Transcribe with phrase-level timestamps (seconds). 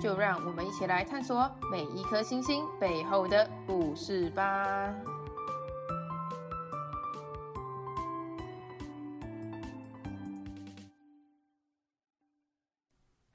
[0.00, 4.94] 就让我们一起来探索每一颗星星背后的故事吧。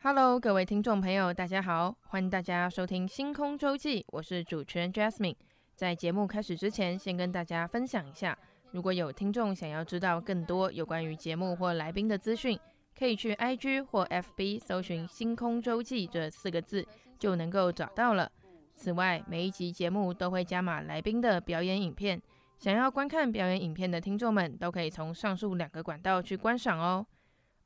[0.03, 5.36] Hello，各位听众朋友，大家好，欢迎大家收听星空周记，我是主持人 Jasmine。
[5.75, 8.38] 在节目开始之前，先跟大家分享一下，
[8.72, 12.59] 如果有听众想要知道更多有关于节目或来宾的资讯，
[12.98, 16.86] 可以去 IG 或 FB 搜寻“星空周记”这四个字，
[17.17, 18.31] 就能够找到了。
[18.76, 22.22] 此外，每一集节目都会加码来宾的表演影片，
[22.58, 27.06] 想要观看表演影片的听众们，都可以从上述两个管道去观赏哦。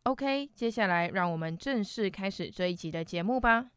[0.04, 3.72] OK，接下来让我们正式开始这一集的节目吧。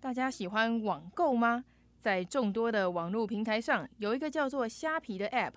[0.00, 1.64] 大家喜欢网购吗？
[2.00, 5.54] 在众多的网络平台上，有一个叫做虾皮的 App，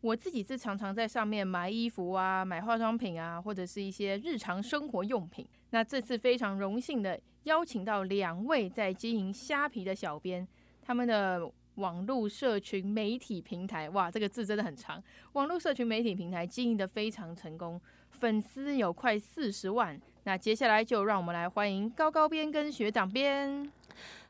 [0.00, 5.46] 我自己是常常在上面买衣服啊、买化妆品啊，或者是一些日常生活用品。
[5.70, 10.46] 那这次非常荣幸的邀请到两位在经营虾皮的小编，
[10.80, 20.00] 他们的网络社群媒体平台，哇，这个字真的很长，网络社群媒体平台经营得非常成功，粉丝有快四十万。
[20.22, 23.68] 那接下来就让我们来欢迎高高编跟学长编。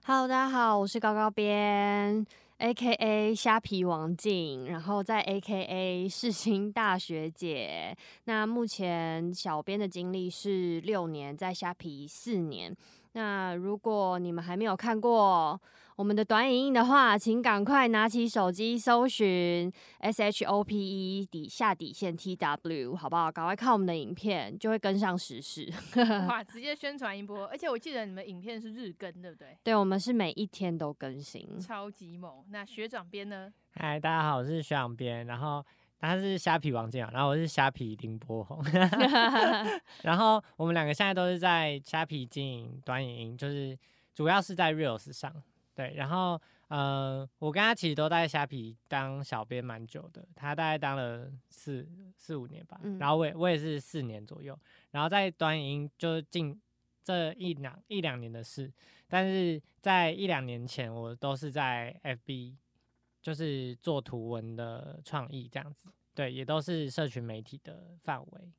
[0.04, 2.26] Hello，大家好，我是高高编
[2.58, 3.34] ，A.K.A.
[3.34, 6.08] 虾皮王静，然后在 A.K.A.
[6.08, 7.96] 世新大学姐。
[8.24, 12.76] 那目前小编的经历是六年，在虾皮四年。
[13.12, 15.60] 那如果你们还没有看过
[15.98, 19.68] 我们的短影音的话，请赶快拿起手机搜寻
[19.98, 23.32] S H O P E 底下底线 T W，好不好？
[23.32, 25.68] 赶快看我们的影片，就会跟上时事。
[26.28, 27.44] 哇，直接宣传一波！
[27.46, 29.58] 而且我记得你们影片是日更，对不对？
[29.64, 32.44] 对，我们是每一天都更新，超级猛。
[32.50, 33.52] 那学长编呢？
[33.72, 35.64] 嗨，大家好，我是学长编，然后。
[36.00, 38.62] 他是虾皮王健啊，然后我是虾皮林波宏，
[40.04, 43.76] 然后我们两个现在都是在虾皮经营短影音，就是
[44.14, 45.34] 主要是在 Reels 上，
[45.78, 54.58] 对，然后呃，我跟他其实都在虾皮当小编蛮久的，他大概当了四四五年吧，然后我也我也是四年左右，
[54.90, 56.60] 然后在短影音就近
[57.04, 58.72] 这一两一两年的事，
[59.06, 62.56] 但是在一两年前我都是在 FB。
[63.20, 68.52] 就是做图文的创意这样子，对，也都是社群媒体的范围。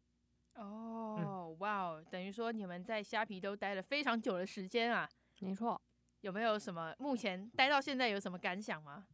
[0.55, 5.09] 哦，哇哦，等于说你们在虾皮都待了非常久的时间啊。
[5.39, 5.81] 没错，
[6.21, 9.05] 有没有什么目前待到现在有什么感想吗？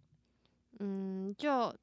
[0.79, 1.75] 嗯，就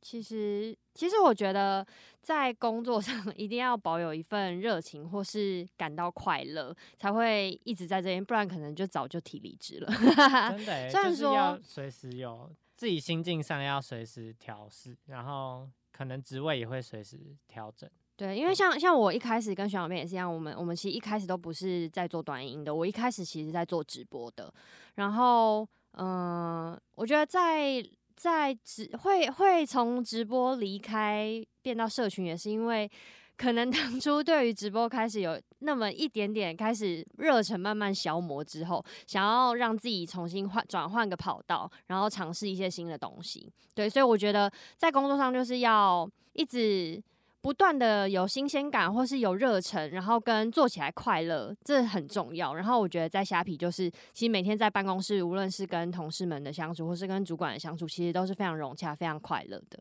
[0.00, 1.86] 其实其实我觉得
[2.20, 9.92] 在工作上 一定要保有一份热情，或是感到快乐，才会一直在这边，不然可能就早就提离职了。
[10.50, 12.50] 真的，虽然说要随时有。
[12.74, 17.16] 自己心境上要随时调试，然后可能职位也会随时
[17.46, 17.88] 调整。
[18.22, 24.48] 对，因为像像我一开始跟徐小妹也是一样，我们我们其实一开始都不是在做短影音的，我一开始其实在做直播的。
[24.94, 27.84] 然后，嗯、呃，我觉得在
[28.14, 32.88] 在直会会从直播离开变到社群，也是因为。
[33.34, 43.50] 可能 当初对于直播开始有那么一点点开始热忱慢慢消磨之后，想要让自己重新换转换个跑道，然后尝试一些新的东西。
[43.74, 47.02] 对，所以我觉得在工作上就是要一直
[47.42, 52.54] 不断的有新鲜感，或是有热忱，然后跟做起来快乐，这很重要。
[52.54, 59.78] 然后我觉得在虾皮就是，其实每天在办公室，无论是跟同事们的相处，或是跟主管的相处，其实都是非常融洽、非常快乐的。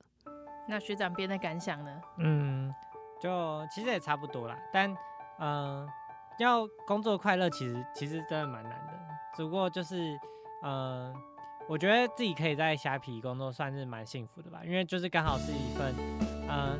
[0.67, 2.01] 那学长编的感想呢？
[2.17, 2.73] 嗯。
[3.21, 4.89] 就其实也差不多啦，但
[5.37, 5.87] 嗯、呃，
[6.39, 8.93] 要工作快乐，其实其实真的蛮难的。
[9.35, 9.95] 只不过就是
[10.63, 11.13] 嗯、呃，
[11.69, 15.93] 我觉得自己可以在虾皮工作算是蛮幸福的吧，因为就是刚好是一份
[16.49, 16.79] 嗯、呃，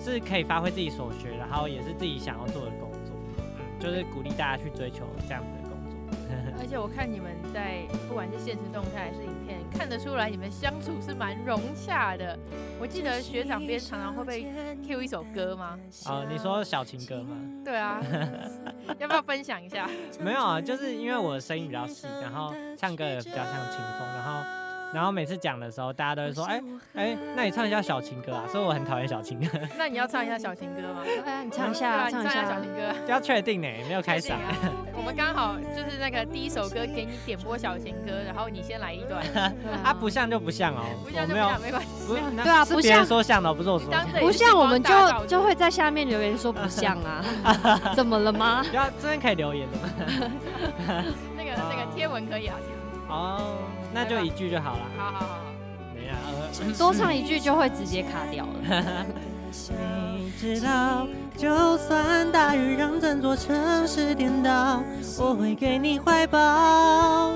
[0.00, 5.98] 是可以发挥自己所学，然后也是自己想要做的工作，嗯，就是鼓励大家去追求这样子的工作。
[6.60, 12.36] 而且我看你们在不管是现实动态还是影片，看得出来你们相处是蛮融洽的。
[12.80, 14.46] 我记得学长边常常会被
[14.86, 15.78] Q 一首歌吗？
[16.06, 17.36] 哦，你说小情歌吗？
[17.64, 18.00] 对啊，
[18.98, 19.88] 要不要分享一下？
[20.20, 24.08] 没有啊，就是因为我的声音比较细，然后唱歌也比较像清风，
[24.92, 26.62] 然后每次讲的时候，大家都会说，哎
[26.94, 29.46] 哎，那你唱一下小情歌啊，所以我很讨厌小情歌。
[29.76, 31.02] 那你要唱一下小情歌吗？
[31.26, 32.80] 哎呀，你唱一下，唱一下小情歌。
[33.06, 34.34] 要确定呢，没有开嗓。
[34.96, 39.22] 我们刚好就是那个第一首歌给你点播小情歌，然后你先来一段。
[39.84, 41.88] 啊，不像就不像哦，不像就不像，没关系。
[42.42, 43.92] 对啊，不像说像的，不是我说。
[44.18, 47.22] 不像我们就就会在下面留言说不像啊，
[47.94, 48.64] 怎么了吗？
[48.72, 51.04] 要这边可以留言的吗？
[51.36, 52.56] 那个那个贴文可以啊。
[53.08, 53.56] 哦，
[53.92, 54.80] 那就一句就好了。
[54.96, 55.38] 好好好，
[55.94, 56.16] 没啊，
[56.76, 59.06] 多唱一句就会直接卡掉了。
[60.16, 61.06] 你知道，
[61.36, 64.82] 就算大雨让整座城市颠倒，
[65.18, 67.28] 我会给你怀抱。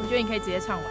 [0.00, 0.90] 我觉得你可以直接唱完了。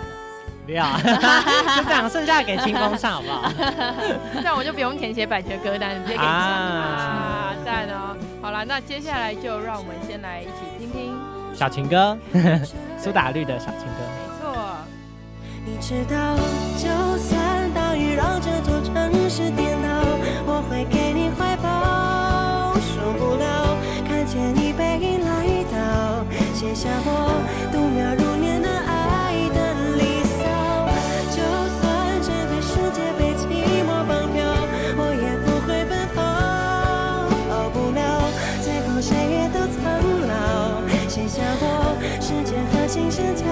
[0.65, 3.50] 不要，就这样，剩下给清风唱好不好？
[4.36, 7.56] 这样我就不用填写版权歌单，直接给你唱啊！
[7.63, 8.18] 赞哦。
[8.42, 11.18] 好了，那接下来就让我们先来一起听听
[11.53, 12.18] 小情歌，
[13.00, 14.26] 苏打绿的小情歌。
[15.69, 16.15] 你知道，
[16.77, 16.87] 就
[17.17, 19.89] 算大雨让这座城市颠倒，
[20.45, 22.73] 我会给你怀抱。
[22.79, 23.75] 受不了，
[24.07, 26.23] 看见你背影来到，
[26.55, 29.59] 写下我度秒如年的爱的
[29.99, 30.87] 离骚。
[31.35, 31.43] 就
[31.75, 33.51] 算整个世界被寂
[33.83, 34.47] 寞绑票，
[34.95, 37.27] 我也不会奔跑。
[37.51, 38.23] 逃不了，
[38.63, 39.83] 最后谁也都苍
[40.31, 40.79] 老，
[41.09, 43.43] 写下我时间和琴声交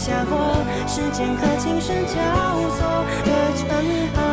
[0.00, 2.14] 下我时间和琴声交
[2.70, 3.68] 错的城
[4.14, 4.29] 堡。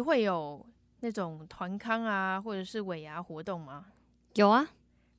[0.00, 0.64] 会有
[1.00, 3.86] 那种团康啊，或者是尾牙活动吗？
[4.34, 4.66] 有啊。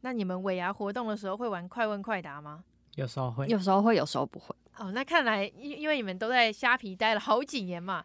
[0.01, 2.63] 那你们尾牙活动的时候会玩快问快答吗？
[2.95, 4.55] 有时候会，有时候会，有时候不会。
[4.77, 8.03] 哦，那看来因因为你们都在虾皮待了好几年嘛。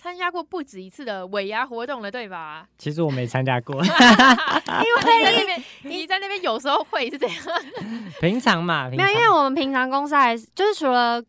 [0.00, 2.68] 参加过不止一次的尾牙活动了，对吧？
[2.78, 7.36] 其实我没参加过， 因为你在那边， 你在那边有时候会是这样。
[8.22, 11.20] 平常嘛，平常没有，因为我们平常公司还是就是除了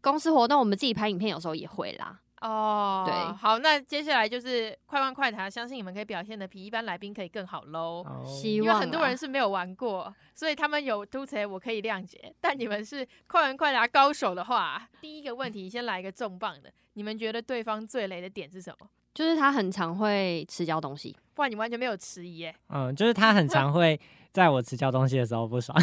[0.00, 2.18] 公司活动，我们自己拍影片有时候也会啦。
[2.46, 8.04] 哦，对，好，那接下来就是快问快答，相信你们可以表现的比一般来宾可以更好喽。
[8.06, 12.32] 哦、因为很多人是没有玩过，所以他们有凸槌，我可以谅解。
[12.40, 16.70] 但你们是快问快答高手的话，第一个问题先来一个重磅的。
[16.92, 18.88] 你们觉得对方最雷的点是什么？
[19.12, 22.54] 就是他很常会迟交东西，不然你完全没有迟疑耶。
[22.68, 23.98] 嗯，就是他很常会
[24.30, 25.76] 在我迟交东西的时候不爽。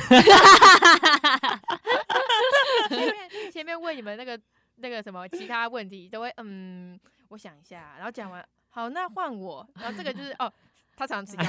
[2.89, 4.39] 前面前前面问你们那个
[4.83, 6.99] 那个什么其他问题，都会嗯，
[7.29, 10.51] 我想一下，然后讲完，好，那换我，然后这个就是哦，
[10.93, 11.45] 他常常迟到，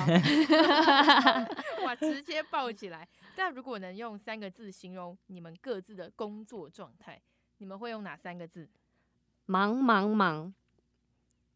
[1.85, 3.07] 哇，直接抱起来。
[3.35, 7.21] 但如果能用三个字形容你们各自的工作状态，
[7.59, 8.69] 你们会用哪三个字？
[9.47, 10.55] 忙忙忙。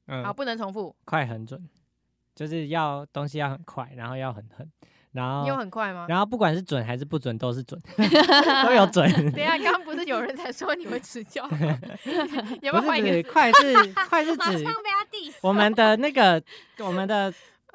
[0.07, 0.97] 嗯，好，不能重复。
[1.05, 1.69] 快很准，
[2.35, 4.69] 就是要东西要很快，然后要很狠，
[5.13, 6.07] 然后你有很快吗？
[6.09, 7.81] 然后不管是准还是不准，都是准，
[8.65, 9.11] 都有准。
[9.33, 11.59] 等一下， 刚刚不是有人在说你会迟交吗？
[12.63, 13.33] 有没有不是不是，换一个？
[13.33, 14.65] 快是快是指
[15.41, 16.43] 我们的那个
[16.81, 17.33] 我们的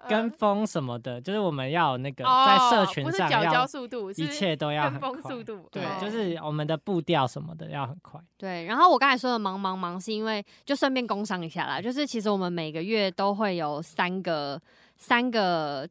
[0.07, 5.67] 跟风什么的，就是我们要有那个在社群哦、不是上缴交要速度，一切都要跟风很快速度。
[5.71, 8.19] 对哦，就是我们的步调什么的要很快。
[8.37, 14.61] 对，然后我刚才说的忙忙忙，是因为就顺便工商一下啦，就是其实我们每个月都会有三个
[14.97, 15.87] 三个。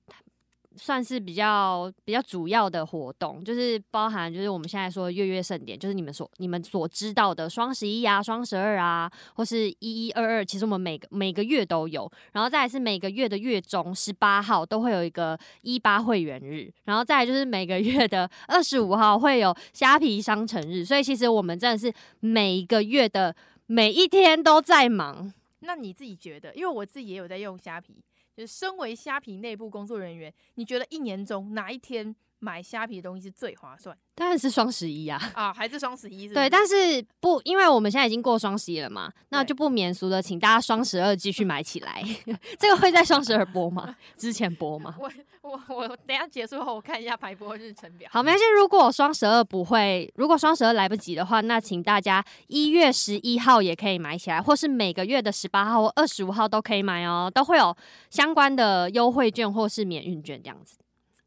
[0.77, 12.11] 算是比较比较主要的活动，就是包含就是我们现在说月月盛典，就是你们所你们所知道的双十一啊、双十二啊，或是一一二二，其实我们每个每个月都有。
[12.33, 20.85] 然后再来是每个月的月中十八号都会有一个一八会员日，然后再来就是每个月的 二十五号会有虾皮商城日。
[20.85, 23.35] 所以其实我们真的是每一个月的
[23.67, 25.33] 每一天都在忙。
[25.61, 26.53] 那你自己觉得？
[26.55, 27.95] 因为我自己也有在用虾皮。
[28.35, 33.97] 就身为虾皮内部工作人员，你觉得一年中哪一天买虾皮的东西是最划算？
[34.17, 35.19] 当然是双十一啊！
[35.33, 36.29] 啊，还是双十一？
[36.29, 42.03] 对，但是不，因为我们现在已经过双十一了嘛，那就不免俗的，请大家双十二继续买起来。
[42.59, 43.95] 这个会在双十二播吗？
[44.17, 44.97] 之前播吗？
[44.99, 45.11] 我
[45.43, 48.09] 我我等一下结束后，我看一下排播日程表。
[48.13, 48.45] 好，没关系。
[48.59, 57.75] 如果双十二不会，如果双十二来不及的话，那请大家一月十一号也可以买起来，或是每个月的十八号或二十五号都可以买哦，都会有
[58.11, 60.77] 相关的优惠券或是免运券这样子。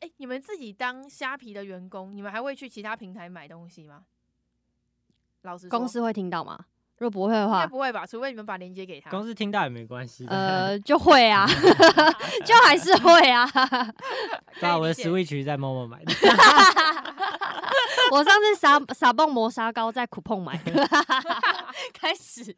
[0.06, 4.06] 哎、你们自己当虾皮的员工，你们还会去其他平台买东西吗？
[5.42, 6.68] 老实说，公司会听到吗？
[6.98, 8.06] 如果不会的话，应该不会吧？
[8.06, 9.10] 除非你们把链接给他。
[9.10, 10.26] 公司听到也没关系。
[10.28, 11.46] 呃，就会啊，
[12.46, 13.46] 就还是会啊。
[14.60, 16.14] 对啊，我的 Switch 在 Momo 买的。
[18.12, 20.88] 我上次撒撒蹦磨砂膏在 Coupon 买的。
[21.94, 22.56] 开始，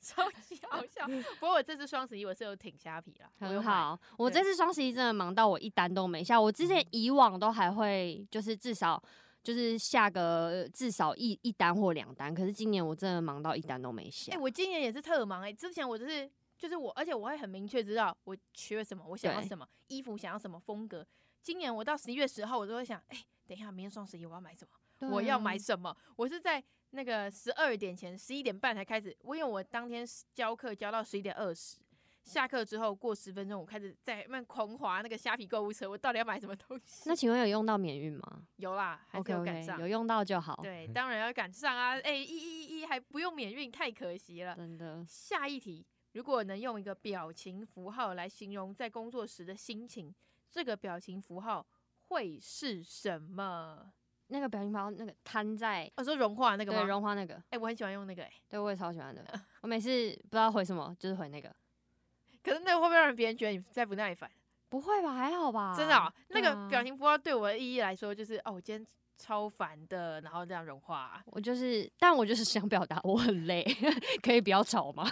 [0.00, 1.06] 超级好笑。
[1.40, 3.98] 不过我这次双十一我是有挺虾皮啦，很好。
[4.16, 6.40] 我这次双十一真的忙到我一单都没下。
[6.40, 9.02] 我之前以往都还会，就是至少
[9.42, 14.32] 就是下个至少一一单或两单，可是今年我真的忙到一单都没下。
[14.32, 15.52] 哎、欸，我今年也是特忙哎、欸。
[15.52, 21.06] 之前我就是就是我，而且我会很明确知道我缺什么，我想要什么衣服，想要什么风格。
[21.42, 24.66] 今年我到十一月十号，我都会想，哎、欸，等一下明天双十一我要买什
[25.00, 25.96] 么，我要买什么。
[26.16, 26.62] 我是在。
[26.94, 29.16] 那个十二点前，十一点半才开始。
[29.22, 31.78] 我因为我当天教课教到十一点二十，
[32.24, 35.88] 下课之后过十分钟，我开始在慢狂滑那个虾皮购物车。
[35.90, 37.08] 我到底要买什么东西？
[37.08, 38.42] 那请问有用到免运吗？
[38.56, 40.58] 有啦，还是有赶上 okay, okay, 有用到就好。
[40.62, 41.94] 对，当然要赶上啊！
[41.96, 44.54] 哎、欸，一一一还不用免运，太可惜了。
[44.54, 45.04] 真的。
[45.06, 50.14] 下一题，如果能用一个表情符号来形容在工作时的心情，
[50.50, 51.66] 这个表情符号
[52.08, 53.92] 会是什么？
[54.28, 56.78] 那个表情包，那个摊在，我、哦、说融化那个吗？
[56.78, 57.34] 对，融化那个。
[57.34, 59.22] 哎、欸，我很喜欢用那个、欸，哎，对，我也超喜欢的。
[59.60, 61.54] 我每次不知道回什么，就是回那个。
[62.42, 64.30] 可是那个会不会让别人觉得你在不耐烦？
[64.68, 65.74] 不会吧，还好吧。
[65.76, 68.86] 真的、喔，那个表情符号对我的意义来说，就是哦，我今天
[69.18, 71.22] 超烦的，然后这样融化、啊。
[71.26, 73.62] 我就是，但我就是想表达我很累，
[74.22, 75.04] 可以不要吵吗？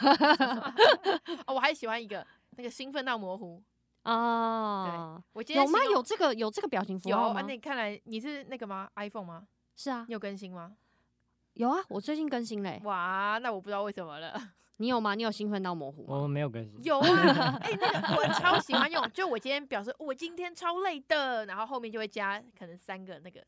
[1.46, 3.62] 哦，我还喜欢一个那个兴奋到模糊。
[4.02, 5.78] 啊，对，我今天有吗？
[5.92, 7.40] 有这个有这个表情符号吗？
[7.40, 9.46] 有啊，那看来你是那个吗？iPhone 吗？
[9.76, 10.72] 是啊，你有更新吗？
[11.52, 12.80] 有啊，我最近更新嘞。
[12.84, 14.40] 哇，那我不知道为什么了。
[14.80, 15.14] 你有吗？
[15.14, 16.16] 你有兴奋到模糊吗？
[16.16, 16.82] 我没有更新。
[16.82, 23.40] 有啊， 哎、欸，那个我超喜欢用，就我今天表示我今天超累的，然后后面就会加可能三个那个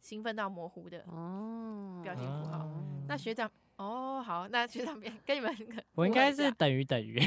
[0.00, 2.58] 兴奋到模糊的哦表情符号。
[2.64, 3.48] 哦、那学长。
[3.76, 5.50] 哦，好，那学长别跟你们，
[5.94, 7.18] 我应该是等于等于，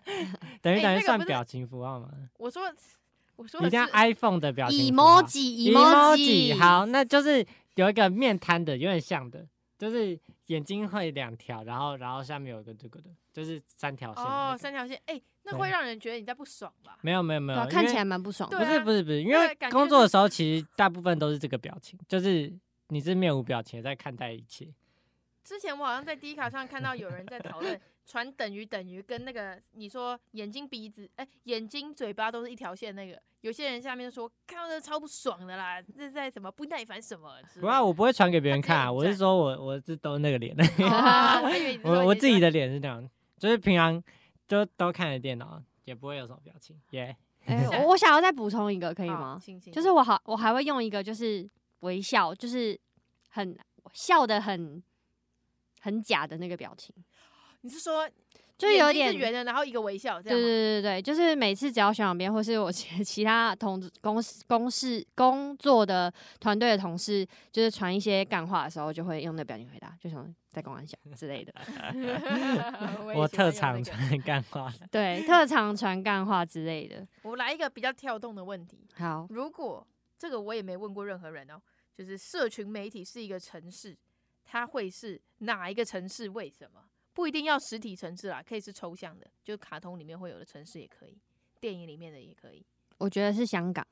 [0.62, 2.08] 等于等于算表情符号吗？
[2.38, 2.62] 我说，
[3.36, 9.46] 我说一定要 iPhone 的表情，emoji emoji，好，那就是有一个面瘫的，有点像的，
[9.78, 14.24] 就是眼睛会两条，然后然后下面有一个这个的，就是三条线。
[14.24, 16.98] 哦，三条线，哎、欸，那会让人觉得你在不爽吧？
[17.00, 18.50] 没有没有没有，看起来蛮不爽。
[18.50, 22.52] 不是不是不是，因为工作的时候其实大部分都是这个表情，就是
[22.88, 24.68] 你是面无表情在看待一切。
[25.44, 37.30] 之前我好像在 D 卡上看到有人在讨论传等于等于跟那个你说眼睛鼻子哎、欸、眼睛嘴巴都是一条线那个，有些人下面说看到这超不爽的啦，这是在什么不耐烦什么？
[37.60, 40.64] 不啊，我不会传给别人看啊，我是说我我是都那个脸的，
[41.84, 44.02] 我 我自己的脸是这样，就是平常
[44.46, 46.80] 就都看着电脑，也不会有什么表情。
[46.92, 47.14] 耶、
[47.46, 49.38] yeah 欸，我想要再补充一个可以吗？
[49.70, 51.46] 就是我好我还会用一个就是
[51.80, 52.80] 微笑，就是
[53.28, 53.54] 很
[53.92, 54.82] 笑的很。
[55.80, 56.92] 很假的那个表情，
[57.62, 58.08] 你是说
[58.56, 60.42] 就有点眼睛是圆的，然后一个微笑这样吗？
[60.44, 71.52] 对对对对，就是每次只要学长编或是我其 其他同公司公事工作的团队的同事，就是传一些干话的时候，就会用那表情回答，就想在公安小之类的。
[73.04, 77.06] 我我特长传干话，对，特长传干话之类的。
[77.22, 79.86] 我来一个比较跳动的问题，好，如果
[80.18, 81.60] 这个我也没问过任何人哦，
[81.96, 83.96] 就是社群媒体是一个城市，
[84.44, 86.28] 它会是哪一个城市？
[86.30, 86.80] 为什么？
[87.18, 91.18] 不一定要实体城市啦，可以是抽象的，就卡通里面会有的城市也可以，
[91.60, 92.64] 电影里面的也可以。
[92.98, 93.84] 我觉得是香港。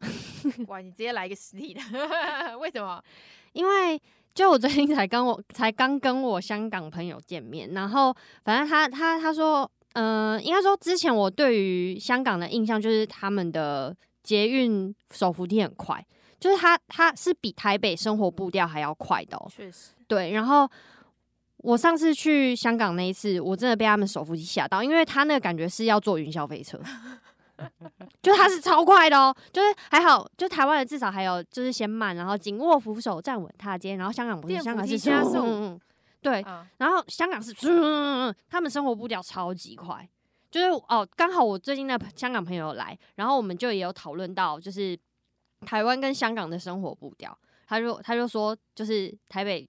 [0.68, 1.82] 哇，你直接来一个实体的，
[2.56, 3.04] 为什么？
[3.52, 4.00] 因为
[4.34, 8.10] 就我最近才跟我才刚跟我香港朋友见面，然后
[8.42, 16.02] 反正他他他说，嗯、呃，应该说之前我对于香港的印象就是他们的捷运手扶梯很快，
[16.40, 19.46] 就是他他是比台北生活步调还要快的哦。
[19.54, 20.66] 确实，对，然后。
[21.62, 26.76] 我上次去香港那一次，我真的被他们手扶梯吓到，因为他那个感觉是要坐云霄飞车，
[28.20, 35.80] 就他是超快的哦，就是还好，就台湾的至少还有就是先慢，然后紧握扶手站稳踏阶，然后香港不是，香港是加速，嗯，
[36.20, 36.44] 对，
[36.78, 37.54] 然后香港是，
[38.50, 40.08] 他们生活步调超级快，
[40.50, 44.98] 就是哦，刚好我最近的香港朋友来，然后我们就也有讨论到，就是
[45.64, 47.38] 台湾跟香港的生活步调，
[47.68, 49.64] 他就他就说，就是台北。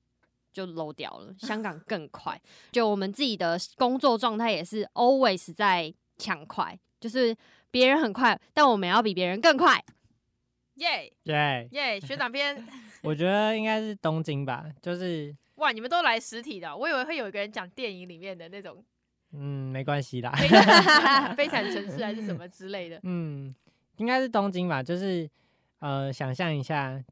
[0.53, 2.39] 就 low 掉了，香港更快。
[2.71, 7.35] 就我们自己的工作状态也是 always 在抢快，就是
[7.71, 9.83] 别人很快，但我们要比别人更快。
[10.75, 11.99] 耶耶耶！
[11.99, 12.65] 学长篇
[13.03, 18.83] 我觉得应该是东京吧，就是哇，你们都来实体的，我以为会有一个人讲电影里面的那种。
[19.33, 20.31] 嗯，没关系啦，
[21.35, 22.99] 悲惨城市还是什么之类的。
[23.03, 23.53] 嗯，
[23.97, 25.29] 应该是东京吧，就是
[25.79, 27.03] 呃，想象一下，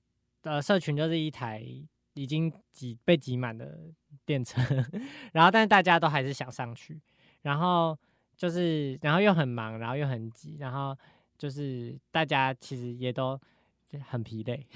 [0.43, 1.63] 呃，社群就是一台。
[2.13, 3.79] 已经挤被挤满的
[4.25, 4.61] 电车，
[5.33, 6.99] 然后但是大家都还是想上去，
[7.41, 7.97] 然后
[8.35, 10.97] 就是然后又很忙，然后又很挤，然后
[11.37, 13.39] 就是大家其实也都
[14.09, 14.67] 很疲累。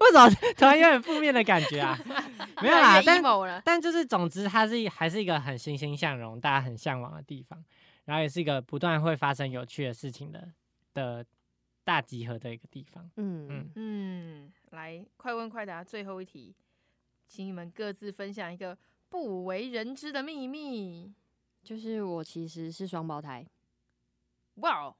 [0.00, 1.98] 为什么突然有点负面的感觉啊？
[2.62, 3.22] 没有啦，但
[3.64, 7.62] 但就是总之它是还是一个很欣欣向荣、大家很向往的地方，
[8.04, 10.48] 然后也是一个不断会发生有趣的事情的
[10.94, 11.24] 的
[11.84, 13.08] 大集合的一个地方。
[13.16, 14.52] 嗯嗯嗯。
[14.76, 16.54] 来，快问快答，最后一题，
[17.28, 18.76] 请你们各自分享一个
[19.08, 21.12] 不为人知的秘密。
[21.62, 23.46] 就是我其实是双胞胎。
[24.56, 24.94] 哇哦，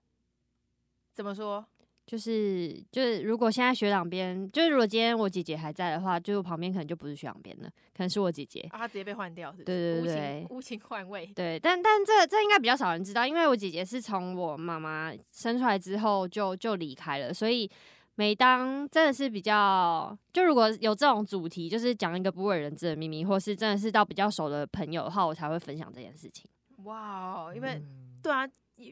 [1.12, 1.64] 怎么说？
[2.04, 8.60] 就是就是，如果现在学长边，就是如果今天我姐姐还在的话，就旁边可能就不是学长边了，可能是我姐姐。
[8.72, 11.26] 啊，她直接被换掉对对对，无情换位。
[11.34, 17.70] 对，但但这这应该比较少人知道，因为我姐姐是从我妈妈生出来之后就就离开了，所以。
[18.14, 26.50] 每当真的是比较，就如果有这种主题，就是讲一个不为人知的秘密，或是真的是到比较熟的朋友的话，我才会分享这件事情。
[26.84, 28.46] 哇，因为、嗯、对啊，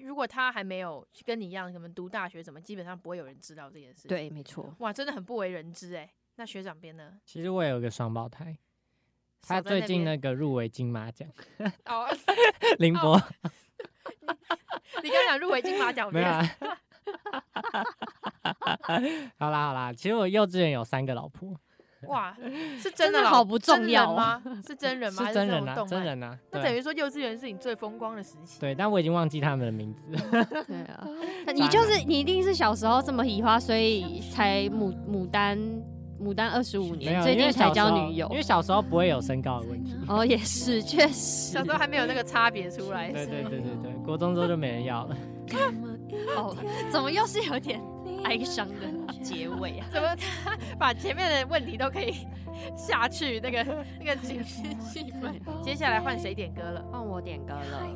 [0.05, 4.09] 如果他还没有跟你一样，什么读大学什么，基本上不会有人知道这件事情。
[4.09, 4.75] 对，没错。
[4.79, 6.11] 哇，真的很不为人知哎。
[6.37, 7.13] 那学长边呢？
[7.27, 8.57] 其实我也有个双胞胎，
[9.43, 11.29] 他最近那个入围金马奖。
[11.85, 12.09] 哦，
[12.79, 13.21] 林博，
[15.03, 16.57] 你刚讲入围金马奖没有啊？
[19.39, 21.55] 好啦好啦，其实我幼稚园有三个老婆。
[22.07, 22.35] 哇，
[22.79, 24.43] 是 真的，好不重要吗？
[24.67, 25.25] 是真人吗？
[25.29, 26.39] 是真人啊，真人啊。
[26.51, 28.59] 那等于说幼稚园是你最风光的时期。
[28.59, 30.03] 对，但我已经忘记他们的名字。
[30.11, 31.07] 对啊，
[31.55, 35.59] 你就是你一定是小时候这么喜欢，所以才牡牡丹
[36.19, 38.27] 牡丹二十五年，最近才交女友。
[38.31, 39.95] 因为小时候不会有身高的问题。
[40.09, 41.53] 哦，也是，确实。
[41.53, 43.13] 小时候还没有那个差别出来。
[43.13, 45.15] 对对对对对，国中之后就没人要了。
[46.37, 46.57] 哦，
[46.91, 47.81] 怎么又是有点
[48.25, 49.87] 哀伤的结尾啊？
[49.93, 52.27] 怎么他把前面的问题都可以
[52.77, 53.41] 下去？
[53.41, 56.85] 那个那个情绪气氛，接下来换谁点歌了？
[56.91, 57.89] 换我点歌了。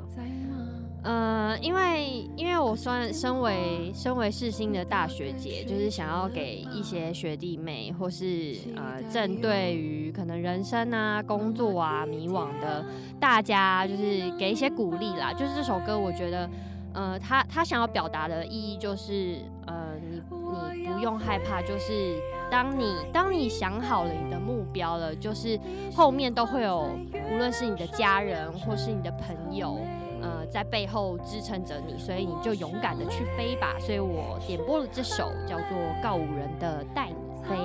[1.07, 12.83] 嗯、呃，因为因为我算身为身为世新的大学姐，就是想要给一些学弟妹，或是呃，正对于可能人生啊、工作啊迷惘的
[13.21, 15.31] 大家，就是给一些鼓励啦。
[15.35, 16.49] 就是这首歌，我觉得。
[16.95, 20.23] 呃，他他想要表达的意义就是，呃，你
[20.81, 22.17] 你不用害怕，就是
[22.49, 25.59] 当你当你想好了你的目标了，就是
[25.93, 26.89] 后面都会有，
[27.33, 29.77] 无论是你的家人或是你的朋友，
[30.23, 33.75] 呃，在背后支撑着你，所以你就勇敢的去飞吧。
[33.81, 37.57] 所以我点播了这首叫做告五人的《带你飞》。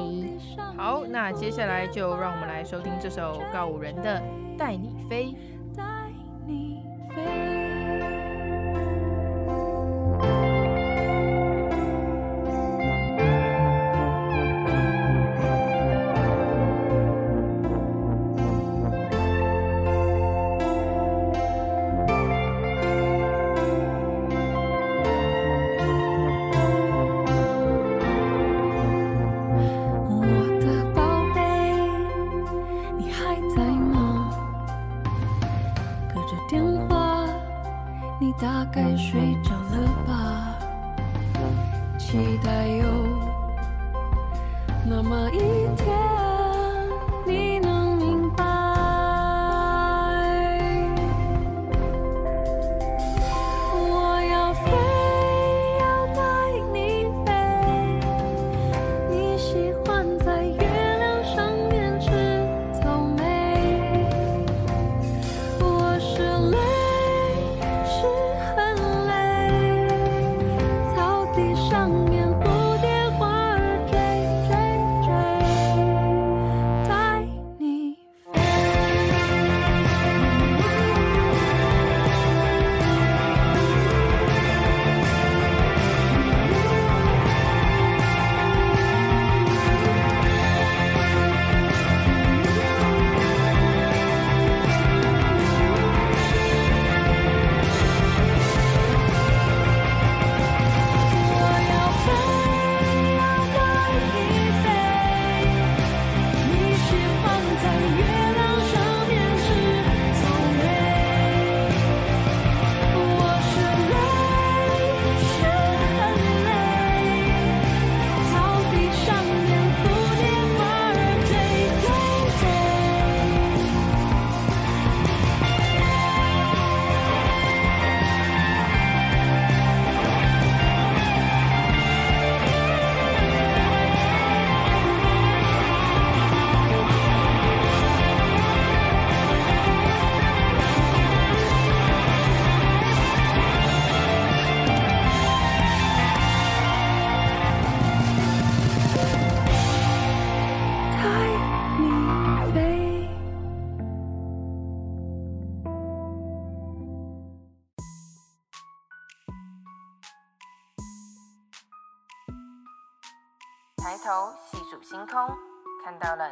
[0.75, 4.19] 好，那接下来就让我们来收听这首告五人的
[4.57, 5.25] 《带你飞》。
[5.77, 5.83] 带
[6.47, 6.83] 你
[7.15, 7.58] 飞。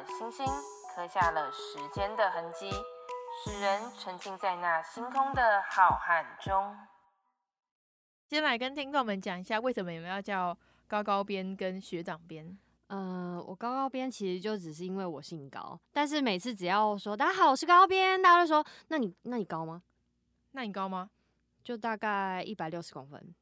[0.08, 0.46] 星星，
[0.96, 2.72] 刻下了时间的痕迹，
[3.44, 6.76] 使人沉浸在那星空的浩瀚中。
[8.28, 12.58] 先来跟听众们讲一下，为什么你们要叫高高边跟学长边？
[12.88, 19.84] 呃，我高高边其实就只是因为我姓高，但是每次只要说大家好，我是高高编，大家都说那你那你高吗？
[20.52, 21.10] 那你高吗？
[21.64, 23.36] 就大概一百六十公分。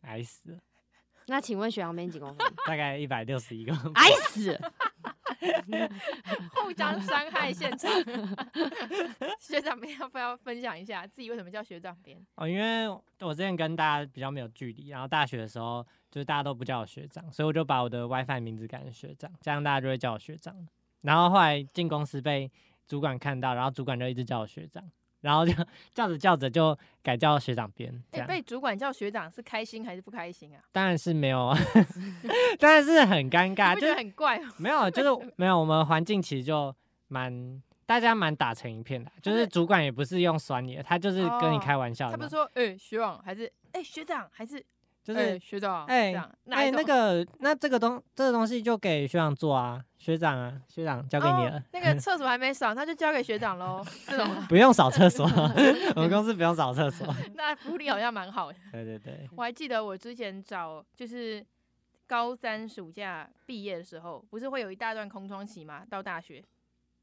[0.00, 0.58] 矮死了，
[1.26, 2.38] 那请问学长边几公分？
[2.66, 3.72] 大概一百六十一个。
[3.94, 4.58] 矮死！
[6.54, 7.90] 互相伤害现场。
[9.40, 12.18] 学长们要不要分享一下自己为什么叫学长编？
[12.36, 12.88] 哦，因为
[13.20, 20.66] 我之前跟大家比较没有距离，然后大学的时候就是大家都不叫我学长，所以我就把我的 WiFi 名字改成学长，这样大家就会叫我学长。
[21.02, 22.50] 然后后来进公司被
[22.86, 24.82] 主管看到，然后主管就一直叫我学长，
[25.26, 25.52] 然后就
[25.92, 27.92] 叫着叫着就改叫学长编。
[28.12, 30.62] 这哎、样被主管叫学长是开心还是不开心啊？
[30.70, 31.52] 当然是没有，
[32.60, 34.54] 当然是很尴尬，就是很怪吗？
[34.56, 35.58] 没有，就是 没有。
[35.58, 36.72] 我们环境其实就
[37.08, 42.16] 蛮大家蛮打成一片的，就是主管也不是用酸你的，他就是跟你开玩笑的嘛。
[42.16, 44.64] 他不是说哎、欸、学长还是哎、欸、学长还是
[45.02, 46.12] 就是欸学长哎
[46.50, 51.58] 哎、那个那这个东这个东西就给学长做啊，学长啊，学长交给你了。
[51.58, 53.84] 哦、那个厕所还没扫，那就交给学长喽。
[54.06, 55.24] 这种不用扫厕所，
[55.96, 57.12] 我们公司不用扫厕所。
[57.34, 58.58] 那福利好像蛮好的。
[58.70, 61.44] 对对对，我还记得我之前找就是
[62.06, 65.82] 高三暑假毕业的时候，不是会有一大段空窗期吗？
[65.90, 66.40] 到大学，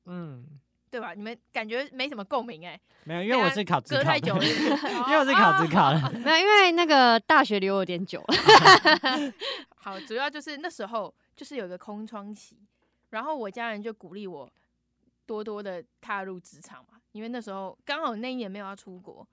[0.06, 0.46] 嗯，
[0.90, 1.14] 对吧？
[1.14, 6.10] 你们感觉没什么共鸣哎、没有，因为我是考职考，隔太久了，因为我是考职考的。
[6.20, 8.36] 没有，因为那个大学留我有点久了。
[9.76, 12.56] 好，主要就是那时候就是有一个空窗期，
[13.14, 14.52] 然后我家人就鼓励我
[15.26, 19.26] 多多的踏入职场嘛，因为那时候刚好那一年没有要出国，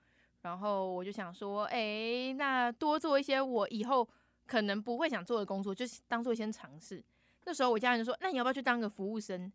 [0.43, 4.07] 然后我就想说，哎，那多做一些我以后
[4.45, 7.03] 可能不会想做的工作，就是当做先尝试。
[7.45, 9.51] 那时候我家人就说，那你要不要去当个服务生，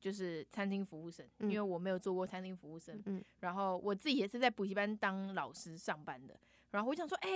[0.00, 1.24] 就是餐厅服务生？
[1.38, 6.36] 因为我没有做过餐厅服务生，嗯，然后我自己也是在补习班当老师上班的。
[6.72, 7.30] 然后我想说，哎、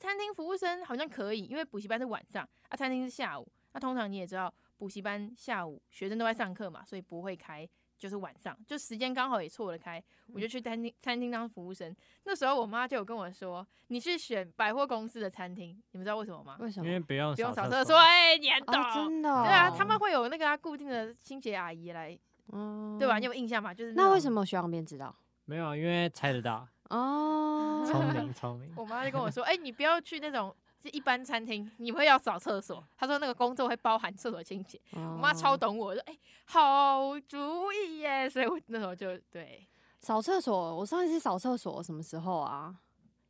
[0.00, 3.46] 餐厅服务生好像可以，因为补习班是晚上，啊，餐厅是下午。
[3.74, 10.02] 那、啊、通常你也知道，补习班下午学生都在上课嘛，所以不会开，就是晚上，就时间刚好也错了开。
[10.32, 11.94] 我就去餐厅餐厅当服务生。
[12.24, 16.56] 那时候我妈就有跟我说，你去选百货公司的餐厅，你们知道为什么吗？
[16.60, 16.98] 为什因为？
[16.98, 18.80] 不用不用扫厕厕所，哎、你很懂。
[18.80, 22.18] 哦，真的哦、对啊，他们会有那个、啊、固定的清洁阿姨来，
[22.52, 23.18] 嗯对吧？
[23.18, 23.72] 你有印象吗？
[23.72, 24.18] 就是那为？
[24.18, 25.14] 什么学长编知道？
[25.44, 28.72] 没有，因为猜得到，哦，聪明聪明。
[28.76, 34.80] 我妈就跟我说：“哎、你不要去那种就一般餐厅，你会要扫厕所。”他说那个工作会包含厕所清洁。
[34.92, 39.66] 我我妈超懂我，我说：“哎、好主意耶！” 所以我那时候就对，
[40.00, 40.76] 扫厕所。
[40.76, 42.74] 我上一次扫厕所什么时候啊？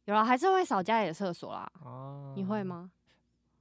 [0.06, 1.70] 有了，还是会扫家里的厕所啦。
[1.84, 2.64] 哦，你会？
[2.64, 2.90] 吗？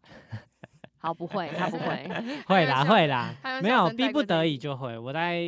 [0.97, 2.10] 好，不会，他不会，
[2.45, 4.97] 会啦会啦没有逼不得已就会。
[4.97, 5.41] 我在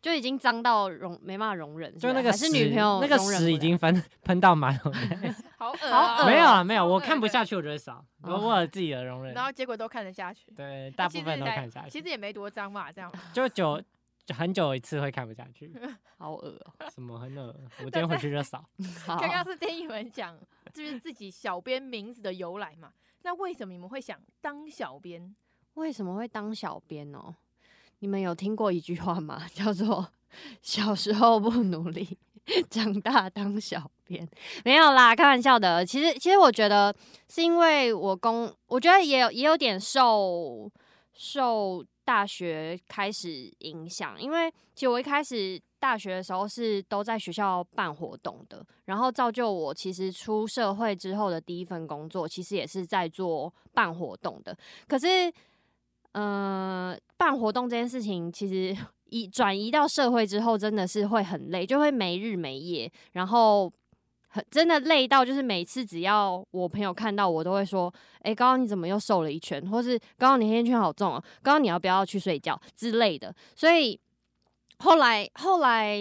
[0.00, 13.12] 就已经脏到容没办法容忍，就那个是女朋友那个屎已经喷喷到马桶里，好恶没有啊没有，我看不下去我就会扫，我哦我有自己的容忍然，后结果都看得下去，对，大部分都看下去，其实也没多脏嘛，这样。
[13.34, 13.82] 就久
[14.24, 15.74] 就很久一次会看不下去，
[16.16, 18.64] 好恶哦、什么很恶， 我今天回去就扫。
[19.06, 20.38] 刚刚是听你们讲，
[20.72, 22.92] 就是自己小编名字的由来嘛。
[23.22, 25.34] 那为什么你们会想当小编？
[25.74, 27.34] 为什么会当小编哦？
[27.98, 29.44] 你们有听过一句话吗？
[29.52, 30.12] 叫做
[30.62, 32.16] “小时候不努力，
[32.70, 34.28] 长大当小编”。
[34.64, 35.84] 没有啦，开玩笑的。
[35.84, 36.94] 其实，其实我觉得
[37.28, 40.70] 是因为我工，我觉得也有也有点受
[41.12, 54.56] 受大学开始影响，因为其实我一开始大学的时候是都在学校办活动的，然后造就我其实出社会之后的第一份工作，其实也是在做办活动的。
[54.88, 55.30] 可是，
[56.12, 58.74] 呃，办活动这件事情，其实
[59.10, 63.72] 移转移到社会之后，真的是会很累，就会没日没夜，然后
[64.28, 73.34] 很真的累到，就是每次只要我朋友看到我，都会说：“哎、刚刚你怎么又瘦了一圈？”或是“刚刚你黑眼圈好重啊，刚刚你要不要去睡觉？”之类的。
[73.56, 73.98] 所以
[74.78, 75.98] 后来，后来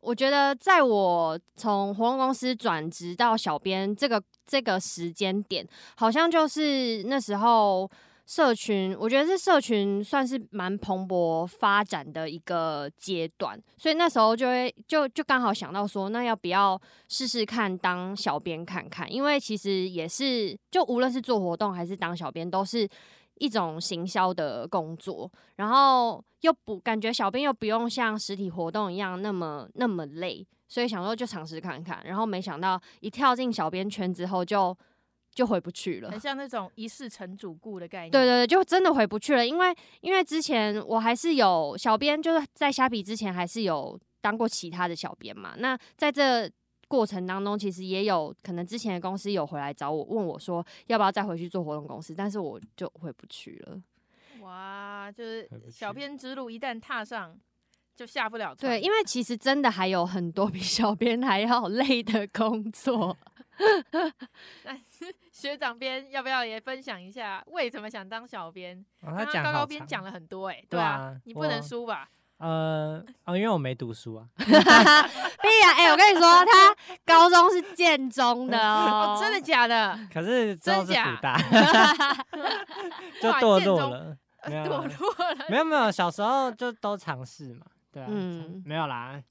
[0.00, 7.90] 我觉得，在我从活动公司转职到小编这个这个时间点，好像就是那时候。
[8.26, 19.12] 社群，我觉得是社群算是蛮蓬勃发展的一个阶段，所以那时候就会就就刚好想到说，那要不要试试看当小编看看？
[19.12, 22.88] 因为其实也是，就无论是做活动还是当小编，都是
[23.34, 34.74] 一种行销的工作，然后又不感觉小编又不用像实体活动一样那么那么累，所以想说就尝试看看，然后没想到一跳进小编圈之后就。
[35.34, 38.10] 就回不去了，很像那种一世成主顾的概念。
[38.10, 45.54] 对对对，就真的回不去了，因为因为之前我还是有小编，就是在虾皮之前还是有当过其他的小编嘛。
[45.58, 46.48] 那在这
[46.86, 53.82] 过程当中，其实也有可能之前的公司有回来找我，问我说要不要再回去做活动公司，但是我就回不去了。
[54.40, 57.36] 哇，就是小编之路一旦踏上，
[57.96, 58.54] 就下不了。
[58.54, 63.16] 对，因为其实真的还有很多比小编还要累的工作。
[64.64, 64.76] 那
[65.30, 68.84] 学长编要不要也分享一下为什么想当小编？
[69.02, 72.08] 哦、他讲高高编讲了很多哎、欸，对啊，你不能输吧？
[72.38, 74.26] 呃， 哦，因为我没读书啊。
[74.36, 76.74] 对呀，哎，我跟你说，他
[77.06, 79.96] 高中是建中的哦，哦，真的假的？
[80.12, 81.38] 可是之后是辅大，
[83.22, 89.22] 就堕落了，堕落了，没有没有，小时候就都尝试嘛，对啊，嗯，没有啦，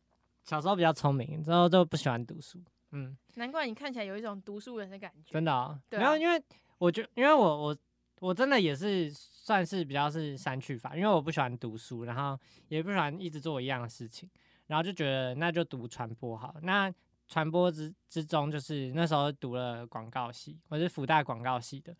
[0.46, 2.64] 小时候比较聪明，之后就不喜欢读书。
[2.92, 5.34] 嗯，难怪你看起来有一种读书人的感觉。
[5.34, 6.42] 真的啊，没有，因为
[6.78, 7.78] 我觉，因为我我
[8.22, 14.30] 我真的也是算是比较是删去法，因为我不喜欢读书，然后也不喜欢一直做一样的事情，
[14.68, 16.56] 然后就觉得那就读传播好。
[16.62, 16.90] 那
[17.28, 21.94] 传播之之中，就是那时候读了广告系，我是福大广告系的，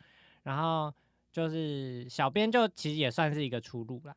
[0.44, 0.94] 然后
[1.30, 4.16] 就是小编就其实也算是一个出路啦。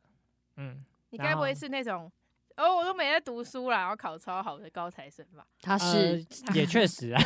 [0.57, 2.13] 嗯，你该不会是那种？
[2.57, 5.47] 哦，我都没在读书啦，然后考超好的高材生吧？
[5.61, 7.21] 他是，呃、也确实啊，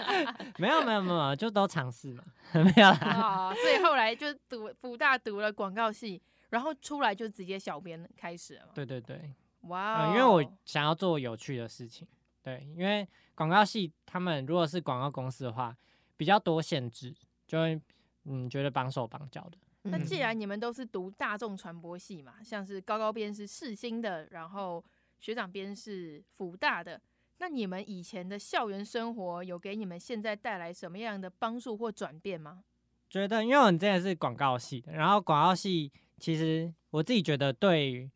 [0.58, 3.52] 没有没有没有，就都尝试嘛， 没有啦。
[3.52, 8.68] 哦，所以后来就读福大读了广告系，然后出来就直接小编开始了。
[8.74, 12.08] 对对对，哇、因为我想要做有趣的事情。
[12.42, 15.76] 对，因为广告系他们如果是广告公司的话，
[16.16, 17.14] 比较多限制，
[17.46, 17.78] 就会
[18.24, 19.58] 嗯觉得绑手绑脚的。
[19.82, 24.84] 那既然你们都是读大众传播系嘛，像是高高编是世新的，然后
[25.18, 27.00] 学长编是福大的，
[27.38, 32.62] 那你们以前的校园生活有给你们现在带来什么样的帮助或转变吗？
[33.08, 38.10] 觉得，因为我们之前是广告系的，然后广告系其实我自己觉得对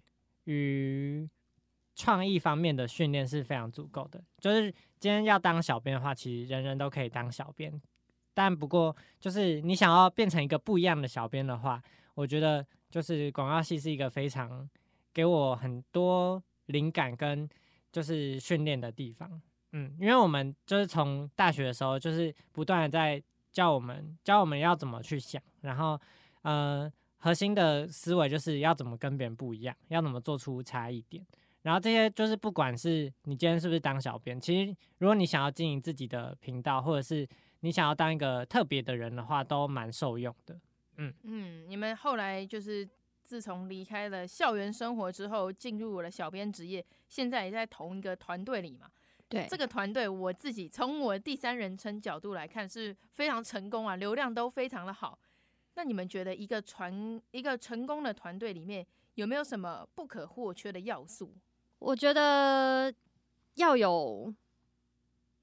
[0.44, 1.29] 于
[1.96, 4.22] 创意方面的训练是非常足够的。
[4.38, 7.81] 就是今天要当小编的话，其实人人都可以当小编。
[8.35, 11.81] 但不过，就是你想要变成一个不一样的小编的话，
[12.14, 14.68] 我觉得就是广告系是一个非常
[15.12, 17.49] 给我很多灵感跟
[17.92, 19.40] 就是训练的地方。
[19.73, 26.01] 嗯，因为我们就是从大学的时候，就是不断的在教我们教我们要怎么去想，然后
[26.42, 31.25] 呃，核心的思维就是要怎么跟别人不一样，要怎么做出差异点。
[31.62, 37.27] 然后这些就是不管是你今天是不是当小编，其实如果你想要经营自己的频道，或者是
[37.64, 40.61] 你想要当一个特别的人的话，都蛮受用的。
[40.98, 42.87] 嗯嗯，你们后来就是
[43.22, 48.90] 自从离开了校园生活之后，进入了小编职业，现在也在同一个团队里嘛。
[49.31, 55.18] 对，这个团队我自己从我第三人称角度来看是非常成功啊，流量都非常的好。
[55.77, 61.35] 那你们觉得一个传一个成功的团队里面有没有什么不可或缺的要素？
[61.79, 62.92] 我觉得
[63.55, 64.33] 要有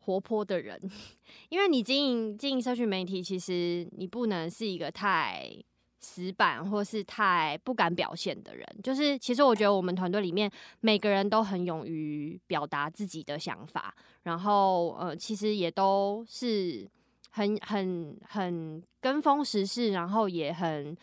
[0.02, 0.80] 活泼的人，
[1.50, 5.52] 因为你经营经营社群媒体，其实你不能是一个太
[6.00, 8.66] 死板或是太不敢表现的人。
[8.84, 16.90] 就是其实我觉得我们团队里面每个人都很勇于表达自己的想法，然后呃，其实也都是。
[17.34, 20.94] 很很很跟风时事，然后也很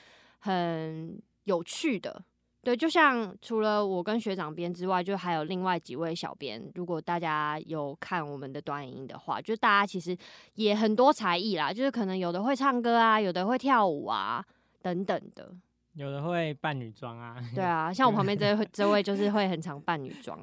[0.40, 2.22] 很有趣的，
[2.62, 6.62] 对，就像除了我跟学长编之外，就还有另外几位小编。
[6.74, 10.16] 如果大家有看我们的短影音的话，就大家其实
[10.54, 14.44] 也很多才艺啦，就是可能有的会唱歌啊，有的会跳舞啊，
[14.82, 15.50] 等等的，
[15.94, 17.36] 有的会扮女装啊。
[17.54, 20.38] 对啊，像我旁边这位这位就是会很常扮女装。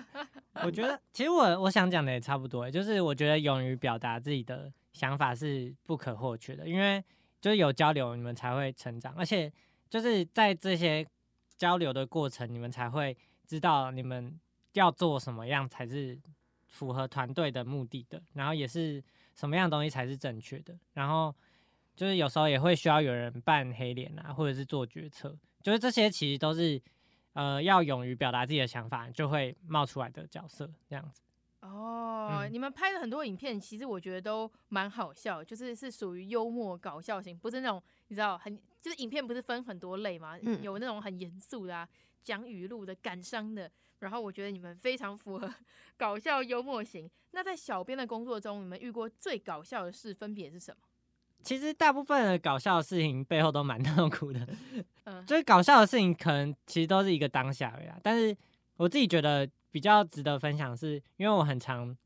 [0.64, 4.72] 我觉得其实我我想讲的也差不多，就是我觉得勇于表达自己的。
[4.92, 7.02] 想法是不可或缺的，因为
[7.40, 9.50] 就是有交流，你们才会成长，而且
[9.88, 11.06] 就是在这些
[11.60, 13.14] 交流的过程，你们才会
[13.46, 14.40] 知道你们
[14.72, 16.18] 要做什么样才是
[16.66, 21.34] 符合团队的目的的，然后也是什么样东西才是正确的，然后
[21.94, 26.80] 就是有时候也会需要有人扮黑脸啊，或者是做决策，就是这些其实都是
[27.34, 31.20] 呃要勇于表达自己的想法就会冒出来的角色，这样子。
[31.60, 40.38] 哦，嗯、你们拍的很多影片，其实我觉得都蛮好笑，就是是属于幽默搞笑型，不是那种你知道很就是影片不是分很多类嘛？
[40.40, 41.86] 嗯、有那种很严肃的、啊、
[42.24, 45.52] 讲语录的、感伤的，然后我觉得你们非常符合
[45.98, 47.10] 搞笑幽默型。
[47.32, 50.78] 那在小编的工作中，你们遇过最搞笑的事分别是什么？
[51.42, 54.48] 其实大部分的搞笑的事情背后都蛮 痛苦的，
[55.04, 58.34] 嗯， 就是搞笑的事情可能其实都是一个当下而已，但是
[58.76, 59.46] 我自己觉得。
[59.70, 61.96] 比较值得分享是，因为我很常，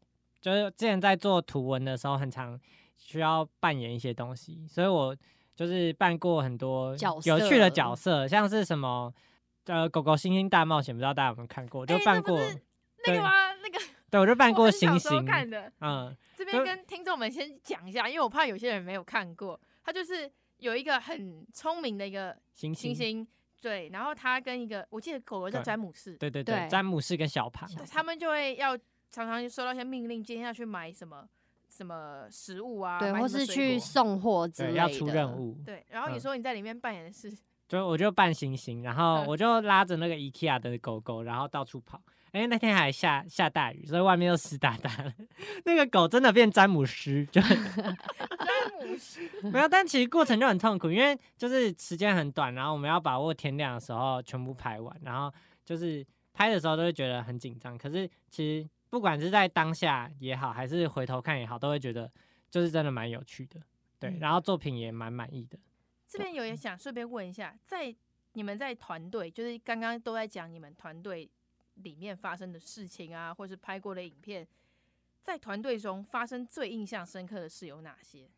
[0.41, 2.59] 就是之前在做图文的时候，很常
[2.97, 5.17] 需要扮演一些东西，所以我
[5.55, 9.13] 就是扮过很多有趣的角色，像是什么
[9.67, 11.87] 呃狗狗星星大冒险，不知道大家有没有看过？
[11.87, 12.39] 就扮过
[13.07, 13.31] 那个吗？
[13.63, 13.79] 那个
[14.11, 23.27] 对，我就扮过星星看的，嗯，这边跟听众们先讲一下，因为我怕有些人没有看过，他就是有一个很聪明的一个星星。
[23.61, 28.77] 对，然后他跟一个，我记得狗狗叫詹姆士，对对对，詹姆士跟小庞，他们就会要
[29.11, 31.27] 常常收到一些命令，今天要去买什么
[31.69, 35.57] 什么食物啊，对，或是去送货之类的，要出任务。
[35.65, 37.33] 对，然后你说你在里面扮演的是，
[37.67, 42.01] 就我就扮星星，然后我就拉着那个 IKEA 的狗狗，然后到处跑。
[42.33, 45.15] 哎，那天还下下大雨，所以外面又湿哒哒的。
[45.65, 47.41] 那个狗真的变詹姆斯，就
[49.51, 55.33] 没有，但其实过程就很痛苦，因为就是时间很短，然后我们要把握天亮的时候全部拍完，然后
[55.65, 57.77] 就是拍的时候都会觉得很紧张。
[57.77, 62.11] 可是其实不管是在当下也好，还是回头看也好，都会觉得
[62.51, 63.61] 就是真的蛮有趣的，
[63.99, 65.59] 对，然后作品也蛮满意的。
[66.09, 67.95] 这边有也想顺便问一下，在
[68.33, 71.31] 你们在团队，就是刚刚都在讲你们团队。
[71.83, 74.47] 里面发生的事情啊，或是拍过的影片，
[75.21, 78.31] 在团队中发生最印象深刻的事有哪些？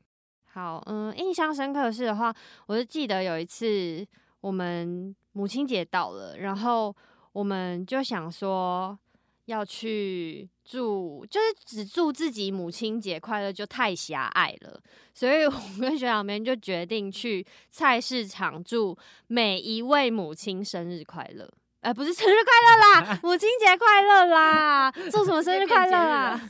[0.56, 2.34] 好，嗯，印象深刻的是的话，
[2.66, 4.06] 我就记得有一次
[4.40, 6.96] 我们母亲节到了，然后
[7.32, 8.98] 我们就想说
[9.44, 14.80] 要去祝，就是只祝自己母亲节快乐就太狭隘了，
[15.12, 21.46] 所以我跟学长们就决定去菜市场祝每一位母亲生日快乐。
[21.82, 24.90] 哎，不是生日快乐啦， 母亲节快乐啦！
[25.12, 26.40] 祝什么生日 快乐 啦？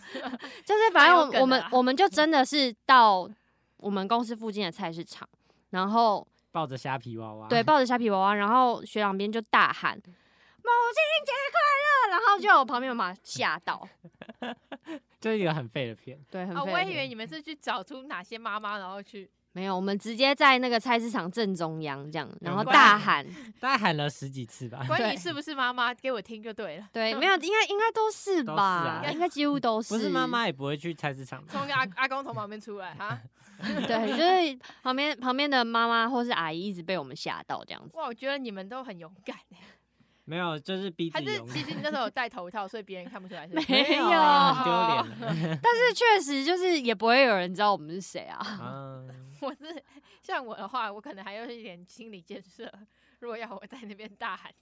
[0.64, 3.28] 就是反正我我们我们就真的是到
[3.78, 5.28] 我们公司附近的菜市场，
[5.70, 13.88] 然后抱着虾皮娃娃，对，抱着虾皮娃娃，然后学长边就大喊母亲节快乐，然后就我旁边妈妈吓到，
[15.20, 16.60] 就是一个很废的片，对，很废。
[16.60, 19.30] 哦，我以为你们是去找出哪些妈妈，然后去。
[19.56, 23.26] 没有，我们直接在那个菜市场正中央这样，然后大喊，
[23.58, 24.84] 大喊了十几次吧。
[24.86, 26.86] 关你是不是妈妈，给我听就对了。
[26.92, 29.94] 对，没有，应该应该都是吧，啊、应该几乎都是。
[29.96, 31.42] 不是妈妈也不会去菜市场。
[31.48, 33.18] 从阿阿公从旁边出来哈。
[33.58, 37.96] 对，就是旁边旁边的妈妈或是阿姨一直被我们吓到这样子。
[37.96, 39.34] 哇，我觉得你们都很勇敢。
[40.26, 41.26] 没有，就是逼自己。
[41.26, 43.54] 还是其实你那时候有 戴头套，所以别人看不出来是。
[43.54, 45.58] 没有，丢脸。
[45.62, 48.58] 但是确实就是也不会有人知道我们是谁啊。
[48.60, 49.26] 嗯。
[49.40, 49.82] 我是
[50.22, 52.70] 像我的话，我可能还有一点心理建设。
[53.20, 54.52] 如果要我在那边大喊，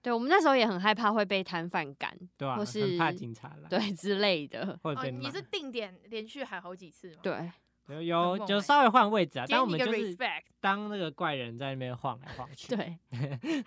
[0.00, 4.78] 对，我们那时候也很害怕会被摊贩赶，对啊，或是怕警察来，对之类的。
[4.82, 7.18] 哦，你是定点连续喊好几次吗？
[7.22, 7.52] 对，
[7.88, 10.16] 有有就稍微换位置啊，但我们就是
[10.60, 12.74] 当那个怪人在那边晃来晃去。
[12.74, 12.98] 对，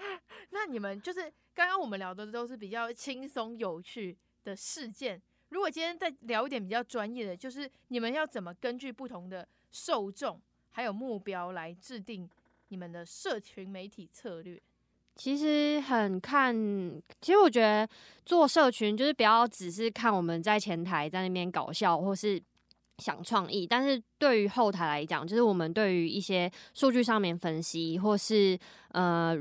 [0.51, 1.21] 那你们就是
[1.53, 5.21] 刚刚我们聊的都是比较轻松有趣的事件。
[5.49, 10.39] 如果今天再聊一点比较专业的，就是你们要怎么根据不同的受众，
[10.71, 12.29] 还有目标来制定
[12.67, 14.61] 你们的社群媒体策略？
[15.15, 16.55] 其实很看，
[17.19, 17.89] 其实我觉得
[18.25, 22.41] 做社群就是不要只是看我们在前台在那边搞笑或是
[22.99, 28.59] 想创意，但是对于后台来讲，就是我们对于一些数据上面分析，或是
[28.91, 29.35] 呃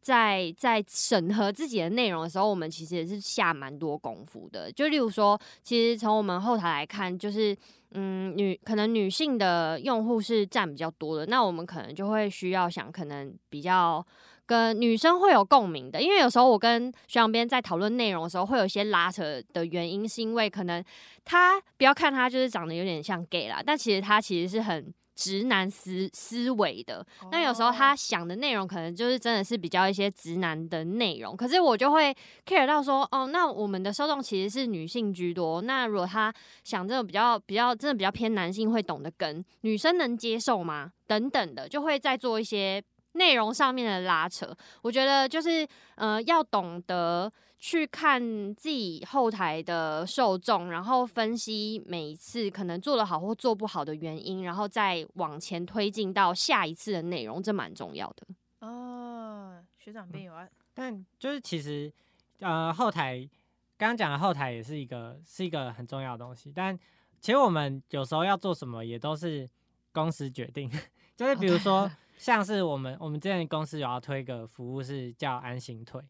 [0.00, 4.70] 在在审核自己的内容的时候，我们其实也是下蛮多功夫的。
[4.70, 7.56] 就例如说，其实从我们后台来看，就是
[7.92, 14.04] 嗯女可能女性的用户是占比较多的，那我们可能就会需要想可能比较。
[14.48, 19.22] 跟女生会有共鸣的，因为有时候我跟学长编在讨论内容的时候，会有一些拉扯
[19.52, 20.82] 的原因，是因为可能
[21.22, 27.06] 他不要看他就是长得有点像 gay 啦，但其实他其实是很直男思思维的。
[27.30, 36.32] 那有时候他想的内容可能就是真的是比较一些直男的内容，可是我就会 care 到说，哦，那我们的受众其实是女性居多，那如果他
[36.64, 40.92] 想这种比较比较真的比较偏男性，会懂得跟女生能接受吗？
[41.06, 42.82] 等等的，就会再做一些。
[43.12, 48.20] 内容上面的拉扯，我觉得就是呃，要懂得去看
[48.54, 58.26] 自己后台的受众，然后分析每一次可能做得好或做不好的原因，然后再往前推进到下一次的内容，这蛮重要的。
[58.60, 61.92] 哦，学长编有啊、嗯，但就是其实
[62.40, 63.28] 呃，后台
[63.76, 66.78] 刚刚讲的后台也是一个是一个很重要的东西，但
[67.20, 69.48] 其实我们有时候要做什么也都是
[69.92, 70.70] 公司决定，
[71.16, 71.90] 就是比如说。
[72.18, 76.02] 像是我们我们之前公司有要推一个服务是叫安心退，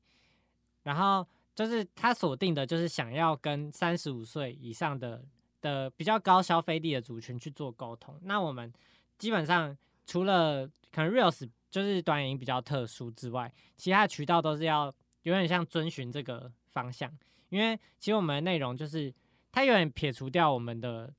[0.82, 5.22] 然后就是他锁定的就是想要跟三十五岁以上的
[5.60, 8.18] 的比较高消费力的族群去做沟通。
[8.22, 8.72] 那我们
[9.18, 14.92] 基本上除了可能 Reels 就是短影音比较特殊之外，其他渠道都是要
[15.24, 17.12] 有点像遵循这个方向，
[17.50, 19.12] 因为其实我们的内容就是
[19.52, 21.12] 它有点撇除掉我们的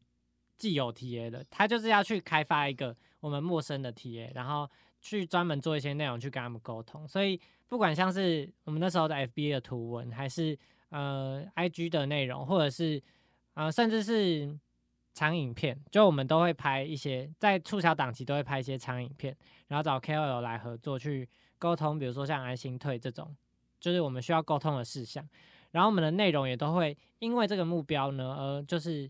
[0.57, 2.97] 既有 TA 的，它就是要去开发一个。
[3.19, 4.69] 我们陌生的 TA，然后
[5.01, 10.57] 去专门做一些内容去跟他们沟通，所以不管像是我们那时候的 FB 的图文，还是
[10.89, 13.01] 呃 IG 的内容，或者是
[13.53, 14.57] 呃甚至是
[15.13, 19.35] 长影片，就我们都会拍一些在促销档期都会拍一些长影片，
[19.67, 23.35] 然后找 KOL 来合作去沟通，比如说像安心退这种，
[23.79, 25.27] 就是我们需要沟通的事项，
[25.71, 29.09] 然后我们的内容也都会因为这个目标呢，而就是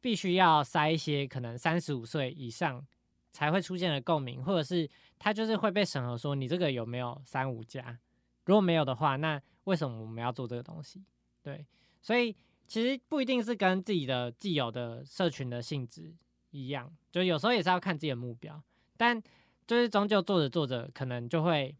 [0.00, 2.86] 必须要塞一些可能三十五岁以上。
[3.32, 7.98] 才会出现的共鸣，或者是他就是会被审核说你这个有没有三五加？
[8.46, 11.04] 如果没有的话，那为什么我们要做这个东西？
[11.42, 11.64] 对，
[12.00, 12.34] 所以
[12.66, 16.12] 其实不一定是跟自己的既有的社群的性质
[16.50, 18.60] 一样，就有时候也是要看自己的目标，
[18.96, 19.22] 但
[19.66, 21.76] 就是终究做着做着，可能就会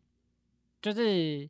[0.80, 1.48] 就是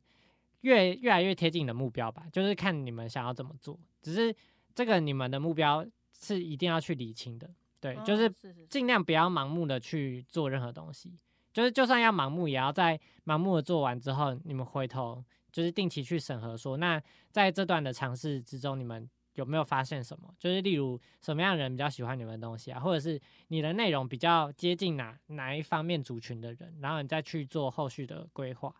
[0.61, 4.35] 越越来越贴近你的目标吧，就是看你们想要怎么做，只是
[4.73, 5.85] 这个你们的目标
[6.19, 7.49] 是一定要去理清的。
[7.81, 8.31] 对，就是
[8.69, 11.17] 尽量不要盲目的去做任何东西，
[11.51, 15.21] 就是就算要盲目，也要在盲目的做完之后，你们回头
[15.51, 17.01] 就是定期去审核说，那
[17.31, 20.31] 在这段的尝试之中，你们有没有发现什么？
[20.37, 28.73] 就是例如什么样的人比较喜欢你们的东西啊，或者是你的内容比较接近哪哪一方面族群的人，然后你再去做后续的规划。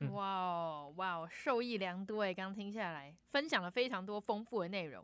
[0.00, 5.02] 嗯、哇哦哇哦，受益良多诶，刚听下来，分享了非常多丰富的内容。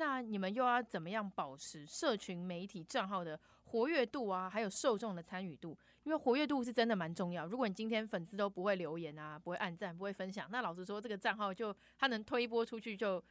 [0.00, 5.76] 那你们又要怎么样保持社群媒体账号的活跃度啊，还有受众的参与度？
[6.04, 7.46] 因为活跃度是真的蛮重要。
[7.46, 13.22] 如果你今天粉丝都不会留言啊，不会按赞，不会分享，那老实说，这个账号就它能推播出去就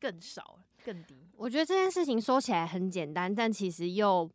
[0.00, 1.30] 更少、更低。
[1.36, 4.28] 我觉得这件事情说起来很简单，但其实又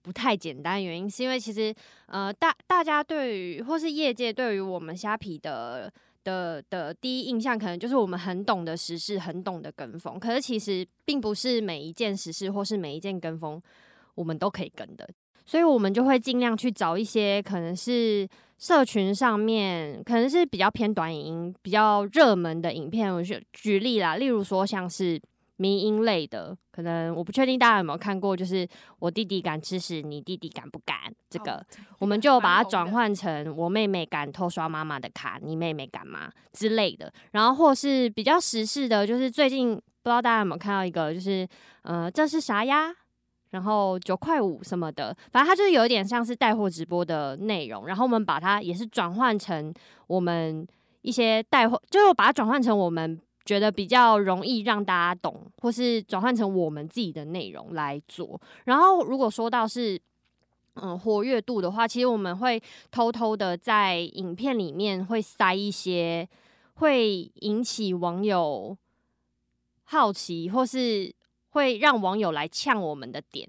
[0.00, 0.82] 不太简单。
[0.82, 1.74] 原因是因为其实
[2.06, 5.92] 呃，大大家对于或是业界对于我们虾皮的。
[6.28, 10.20] 的的第一印象可能就是我们很懂得时事，很懂得跟风。
[10.20, 13.60] 可是其实并不是每一件时事或是每一件跟风，
[14.14, 15.08] 我们都可以跟的。
[15.46, 23.14] 所以我们就会尽量去找一些可能是社群上面，可能是比较偏短影音、比较热门的影片。
[23.14, 25.18] 我举举例啦，例如说像是。
[25.60, 28.66] 迷因类的，可能我不确定大家有没有看过，就是
[29.00, 30.96] 我弟弟敢吃屎，你弟弟敢不敢？
[31.28, 31.64] 这个、哦、
[31.98, 36.30] 我们就把它转换成我妹妹敢偷刷妈妈的卡，你妹妹敢吗？
[36.52, 37.12] 之类的。
[37.32, 41.46] 然后或是比较时事的，就是最近不知道大家有没有看到一个，就是
[41.82, 42.94] 呃这是啥呀？
[43.50, 47.86] 然后九块五什么的，反正它就是有一点像是带货直播的内容。
[47.86, 49.74] 然后我们把它也是转换成
[50.06, 50.64] 我们
[51.02, 53.20] 一些带货，就是把它转换成我们。
[53.48, 58.38] 觉得比较容易让大家懂，或是转换成我们自己的内容来做。
[58.66, 59.98] 然后，如果说到是
[60.74, 66.28] 嗯活跃度的话，其实我们会偷偷的在影片里面会塞一些
[66.74, 68.76] 会引起网友
[69.84, 71.10] 好奇，或是
[71.48, 73.48] 会让网友来呛我们的点。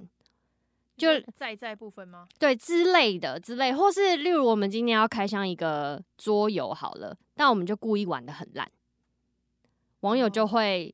[0.96, 2.26] 就在在部分吗？
[2.40, 8.66] 对之类的之类，或是例如我们今天要开箱一个桌游好了，但我们就故意玩的很烂，
[10.02, 10.94] 网友就会、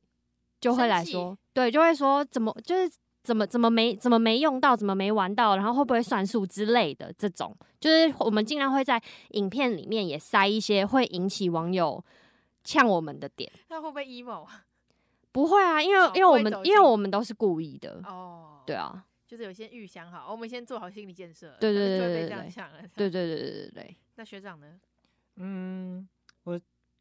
[0.60, 2.90] 就会来说，对，就会说怎么就是
[3.22, 12.04] 怎么怎么没怎么没用到，怎么没玩到，然后会不会算数之类的这种，就是我们尽量会在影片里面也塞一些会引起网友
[12.64, 13.50] 呛我们的点。
[13.68, 14.46] 那会不会 emo？
[15.32, 19.04] 不会啊，因为、哦、因为我们因为我们都是故意的哦，对啊。
[19.26, 21.56] 就是有些预想好，我们先做好心理建设。
[21.58, 22.78] 对对对对对，这样想了。
[22.94, 23.96] 对对对对对对。
[24.14, 24.78] 那学长呢？
[25.34, 26.08] 嗯，
[26.44, 26.58] 我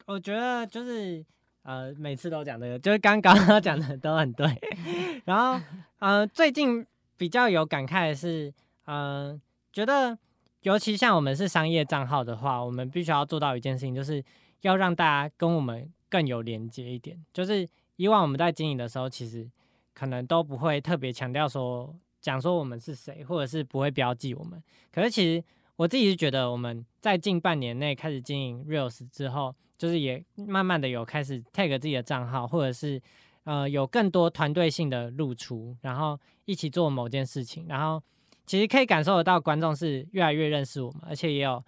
[0.08, 1.24] 我觉得就是
[1.66, 4.48] 呃，每次都讲这个，就是刚刚 讲的都很对。
[5.26, 5.60] 然后
[6.00, 6.86] 呃，最近
[7.18, 8.54] 比较有感慨的是，
[8.86, 9.42] 嗯、呃，
[9.74, 10.18] 觉得
[10.62, 14.24] 尤其像我们是商业账号的话，我们必须要做到一件事情，就是
[14.62, 17.18] 要让大家跟我们更有连接一点。
[17.34, 19.50] 就是以往我们在经营的时候，其实
[19.94, 21.94] 可能都不会特别强调说。
[22.22, 24.60] 讲说我们是谁，或者是不会标记我们。
[24.92, 25.44] 可是其实
[25.78, 33.02] 我自己是觉得，我们在近半年内开始经营 Reels 之后，就是也慢慢的有开始 tag 自己的账号，或者是
[33.44, 37.66] 呃有更多团队性的露出，然后一起做某件事情。
[37.68, 38.02] 然后
[38.46, 41.64] 其实可以感受得到观众是越来越认识我们，而且也有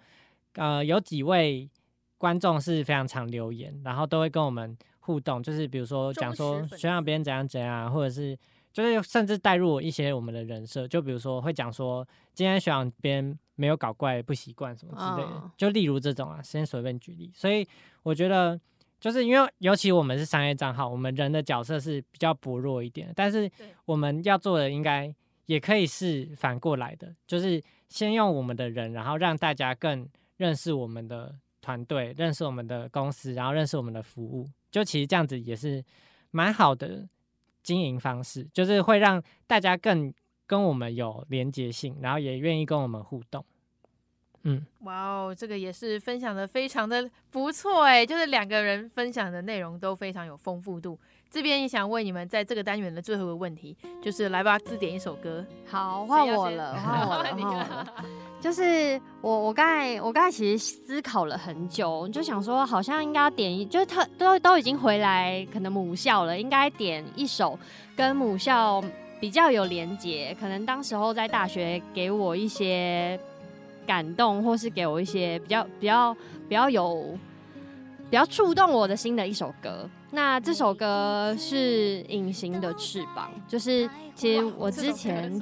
[0.54, 1.68] 呃有几位
[2.16, 8.38] 观众是非常常留言，然后都会跟我们互动，就是比如说讲说学长别人怎样怎样，或者是。
[8.70, 15.50] 就是甚至带入一些我们的人设，就比如说会讲说今天学长边没有搞怪不习惯什么之类的，oh.
[15.56, 17.30] 就例如这种啊，先随便举例。
[17.34, 17.66] 所以
[18.04, 18.58] 我觉得
[19.00, 23.50] 就是因为尤其我们是商业账号，我们人的角色是比较薄弱一点，但是
[23.84, 25.12] 我们要做的应该
[25.46, 35.84] 也可以是反过来的，就是先用我们的人，然后让大家更认识我们的团队，认识我们的公司，然后认识我们的服务，就其实这样子也是
[36.30, 37.08] 蛮好的。
[37.60, 40.10] 经营方式就是会让大家更
[40.48, 43.44] 跟我们有连接性，然后也愿意跟我们互动。
[44.44, 50.98] 嗯，哇哦，这个也是分享的非常的不错哎，就是两个人分享的内容都非常有丰富度。
[51.28, 55.44] 这边也想问你们，在这个单元的最后一个问题，就是来吧，自点一首歌。
[55.66, 57.94] 好， 换我了，换我了，换我了。
[58.40, 67.58] 就是我，我刚才，我刚才其实思考了很久，就想说，好像应该要点一，就是他都都已经回来，可能母校了，应该点一首
[67.94, 68.82] 跟母校
[69.20, 73.18] 比较有连结，可能当时候在大学给我一些
[73.86, 76.14] 感动，或是给我一些比较比较
[76.48, 77.18] 比较有
[78.10, 79.88] 比较触动我的心的一首歌。
[80.10, 85.38] 那这首歌是《隐形的翅膀》，就是其实我之前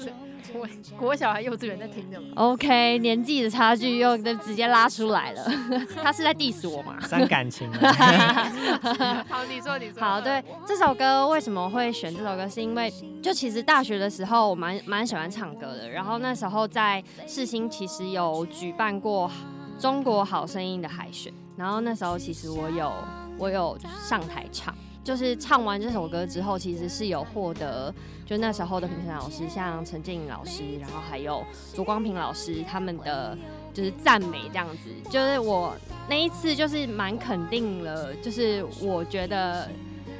[0.52, 0.68] 国
[0.98, 2.28] 国小还幼稚园在听的嘛。
[2.36, 5.44] OK，年纪的差距又直接拉出来了，
[6.02, 6.98] 他是在 diss 我吗？
[7.00, 7.70] 伤感情。
[9.28, 10.00] 好，你说你说。
[10.00, 12.48] 好，对，这首歌为什么会选这首歌？
[12.48, 12.92] 是因为
[13.22, 19.30] 就其实大学的时候我蛮蛮喜欢唱歌的，然后那时候在世新其实有举办过
[19.78, 22.92] 中国好声音的海选，然后那时候其实我有。
[23.38, 24.74] 我有上台唱，
[25.06, 27.94] 就是唱完这首歌之后，其实是有获得，
[28.26, 33.38] 就那时候的评审老师，像陈建颖老师，然后还有左光平老师他们的
[33.72, 35.76] 就是赞美这样子，就是我
[36.08, 39.70] 那一次就是蛮肯定了，就是我觉得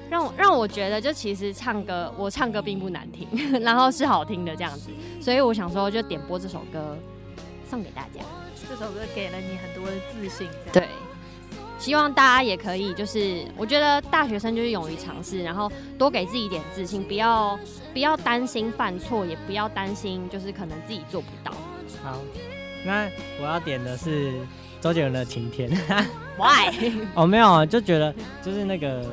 [0.08, 3.26] 让让我觉得就其实唱歌我唱歌并不难听，
[3.60, 6.96] 然后是好听的这样子，所以我想说就点播这首歌
[7.68, 8.20] 送给大家，
[8.70, 10.86] 这首歌给了你很多的自信，对。
[11.86, 17.56] 希望大家也可以，就是我觉得大学生就是勇于尝试，然后多给自己一点自信，不要
[17.92, 21.52] 不要担心犯错，也不要担心就是可能自己做不到。
[22.02, 22.18] 好，
[22.84, 23.08] 那
[23.40, 24.32] 我要点的是
[24.80, 25.70] 周杰伦的《晴天》。
[26.36, 26.92] Why？
[27.14, 28.12] 哦，没有，就觉得
[28.42, 29.04] 就是那个，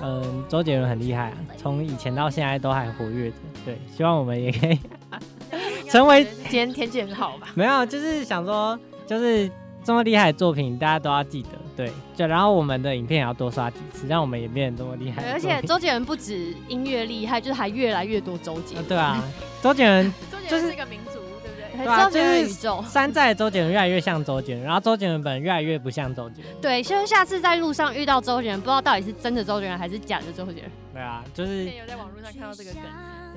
[0.00, 3.36] 嗯、呃，周杰伦很厉害啊，从以前到现在都还活跃着。
[3.64, 4.78] 对，希望我们也可以
[5.90, 6.24] 成为。
[6.24, 7.48] 今天天气很好吧？
[7.54, 9.50] 没有，就是想说，就是。
[9.84, 15.22] 这么厉害的作品，大家都要记得，对，就然后我们的影片也要多刷几次，让我们也变得这么厉害。
[15.32, 18.88] 而且周杰伦不止音乐厉害，就是还越来越多周杰伦、啊。
[18.88, 19.24] 对啊，
[19.62, 20.14] 周杰伦
[20.48, 21.84] 就是一个民族，对不对？
[21.84, 22.84] 对啊，周杰伦宇宙。
[22.88, 26.54] 山寨周杰伦越来越像周杰伦，然后周杰伦本人越来越不像周杰伦。
[26.60, 30.70] 对，就是下次在路上遇到周杰伦，不知道到底是真的周杰伦还是假的周杰伦。
[30.92, 31.64] 对啊，就是。
[31.64, 32.82] 有在网络上看到这个梗。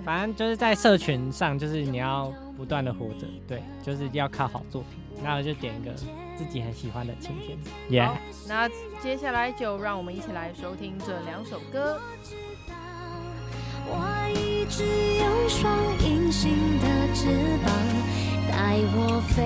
[0.04, 5.00] 反正就是在社群上，就是你要不断的活着，对，就是要靠好作品。
[5.24, 5.92] 那我就点一个
[6.38, 7.58] 自己很喜欢的《晴天》。
[7.90, 8.08] Yeah.
[8.08, 8.18] 好，
[8.48, 8.70] 那
[9.02, 12.00] 接下来就让我们一起来收听这两首歌。
[13.88, 17.28] 我一直有双隐形的翅
[17.64, 17.72] 膀，
[18.50, 19.44] 带我飞，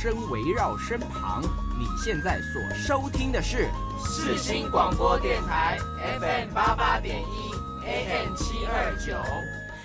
[0.00, 1.42] 声围绕身旁。
[1.76, 3.68] 你现在所收听的是
[3.98, 5.76] 四新广播电台
[6.20, 9.12] FM 八八点一 AM 七二九。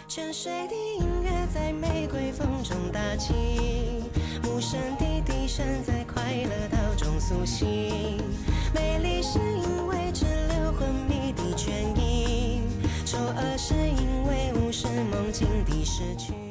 [0.07, 3.33] 泉水的音乐在玫瑰风中打起，
[4.43, 8.21] 无声的笛声在快乐岛中苏醒。
[8.75, 12.61] 美丽是因为只留昏迷的倦意，
[13.03, 16.42] 丑恶是因为无视梦境的失去。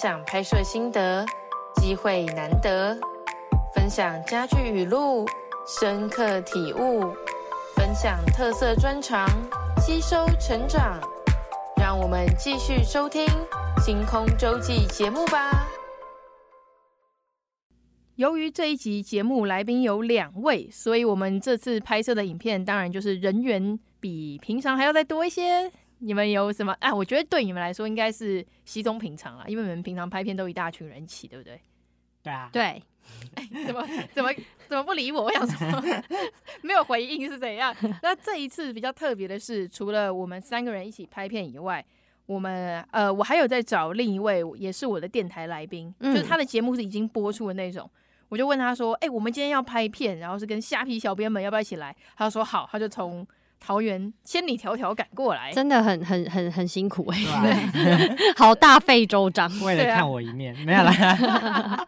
[0.00, 1.26] 享拍摄心得，
[1.74, 2.98] 机会难得；
[3.74, 5.26] 分享家具语录，
[5.66, 7.12] 深刻体悟；
[7.76, 9.28] 分享特色专长，
[9.78, 10.98] 吸收成长。
[11.78, 13.26] 让我们继续收听
[13.84, 15.66] 《星空周记》节目吧。
[18.16, 25.70] 由于这一集节目来宾有两位，所以我们这次拍摄的影片当然就是人员比平常还要再多一些。
[26.00, 26.72] 你们有什么？
[26.80, 31.60] 哎，我觉得对你们来说应该是稀松平常啦，因为你们平常拍片都一大群人一起，对不对？
[32.22, 32.50] 对啊。
[32.52, 32.82] 对。
[33.34, 34.30] 哎，怎么怎么
[34.68, 35.24] 怎么不理我？
[35.24, 35.82] 我想说
[36.62, 37.74] 没有回应是怎样？
[38.02, 41.84] 那这一次比较特别的是，除了我们三个人一起拍片以外，
[42.26, 47.90] 我们呃，我还有在找另一位，也是我的电台来宾，嗯、就是他的节目是已经播出的那种。
[48.28, 53.26] 我就问他说：“哎，我们今天要拍片，然后是跟虾皮小编们要不要一起来？”他就说：“好。”他就从。
[53.60, 58.32] 桃园千里迢迢赶过来，真的很很很很辛苦哎、欸，对。
[58.34, 61.86] 好大费周章， 为了看我一面， 没有啦。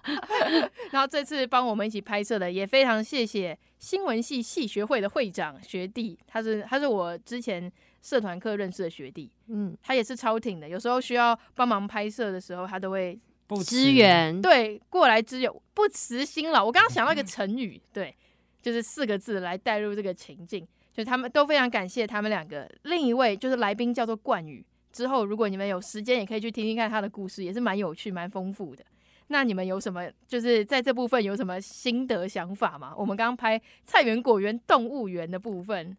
[0.90, 13.18] 然后这次帮我们一起拍摄的，也非常谢谢新闻系系学会的会长学弟，他是他是我之前社团课认识的学弟，嗯，他也是超挺的，有时候需要帮忙拍摄的时候，他都会
[13.64, 16.62] 支援，对，过来支援，不辞辛劳。
[16.62, 18.14] 我刚刚想到一个成语，对，
[18.60, 20.66] 就是四个字来带入这个情境。
[20.92, 24.64] 就他们都非常感谢他们两个，另一位就是来宾叫做冠宇。
[24.92, 28.84] 之后如果你们有时间，也可以去听听看他的故事，也是蛮有趣、蛮丰富的。
[29.28, 32.92] 那你们有什么就是在这部分有什么心得想法吗？
[32.94, 35.96] 我们刚刚拍菜园、果园、动物园的部分，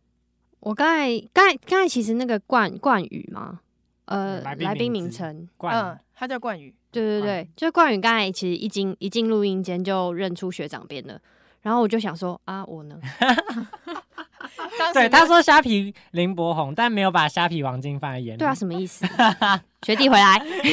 [0.59, 3.61] 我刚才、刚才、刚才其实那个冠冠宇吗？
[4.05, 6.71] 呃，来宾名称，嗯，他叫冠宇。
[6.91, 11.19] 对对对，就是冠宇刚才其实一进一进录音间就认出学长编了，
[11.61, 12.99] 然后我就想说啊，我呢？
[14.93, 18.37] 对，他说虾皮林柏宏，但没有把虾皮王晶放在眼里。
[18.37, 19.05] 对啊，什么意思？
[19.83, 20.39] 学弟回来。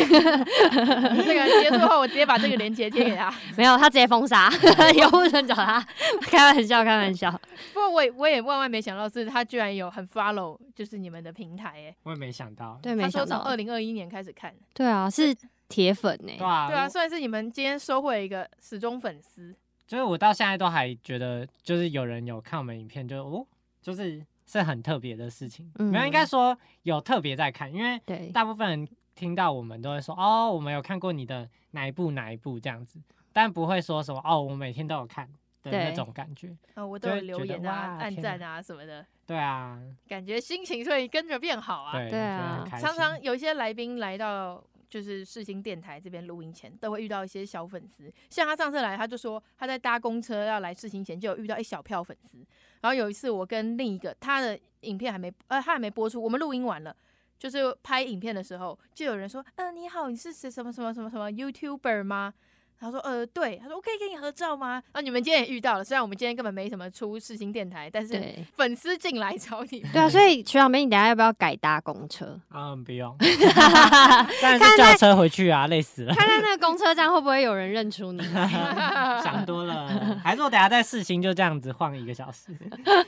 [1.24, 3.32] 这个结束后，我直接把这个链接贴给他。
[3.56, 4.48] 没有，他直接封杀，
[4.94, 5.84] 以后不能找他。
[6.22, 7.30] 开玩笑，开玩笑。
[7.72, 11.94] 不过我也我也万万没想到，是他居然有很 follow，就是你们的平台哎。
[12.04, 12.78] 我也没想到。
[12.82, 13.38] 对，没想到。
[13.38, 14.54] 从二零二一年开始看。
[14.74, 15.34] 对啊，是
[15.68, 16.32] 铁粉呢。
[16.38, 19.54] 对啊，对啊，算是你们今天收获一个死忠粉丝。
[19.88, 23.44] 就是我到现在都还觉得，就是有人有看我们影片，就哦。
[23.80, 33.00] 就是是很特别的事情，没有应该说有特别在看，因为大部分人听到我们都会说哦，我们有看过你的哪一部哪一部这样子，
[33.32, 35.28] 但不会说什么哦，我每天都有看
[35.62, 36.56] 的那种感觉。
[36.74, 39.04] 哦，我都有留言啊、按赞啊什么的。
[39.26, 41.92] 对啊，感觉心情会跟着变好啊。
[41.92, 48.12] 对啊，常常有一些来宾来到就是世新电台这边录音前，都会遇到一些小粉丝。
[48.28, 52.38] 像他上次来，他就说他在搭公车要来世新前，就有遇到一小票粉丝。
[52.80, 56.94] 然后有一次，我跟另一个他的影片还没呃，他还没播出，我们录音完了，
[57.38, 62.34] 就是拍影片的时候，就有人说，嗯、呃，你好，你是谁什么什么什么什么 YouTuber 吗？
[62.80, 68.20] 他说：“呃，对。”他说：“我可以跟你合照吗？”啊，你们今天也遇到了，虽然我们今天根本没什么出世新电台，但是
[68.54, 69.80] 粉丝进来找你。
[69.92, 72.38] 对啊， 所以徐小梅，你等下要不要改搭公车？
[72.54, 73.14] 嗯，不用。
[74.40, 76.14] 当然是叫车回去啊，累死了。
[76.14, 78.22] 看看那个公车站会不会有人认出你？
[79.22, 82.56] 想多了，还是我等下在世新就这样子晃一个小时，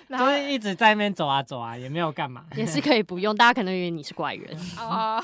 [0.08, 2.44] 就是一直在那边走啊走啊，也没有干嘛。
[2.56, 4.54] 也是可以不用，大家可能以为你是怪人。
[4.78, 5.22] 哦，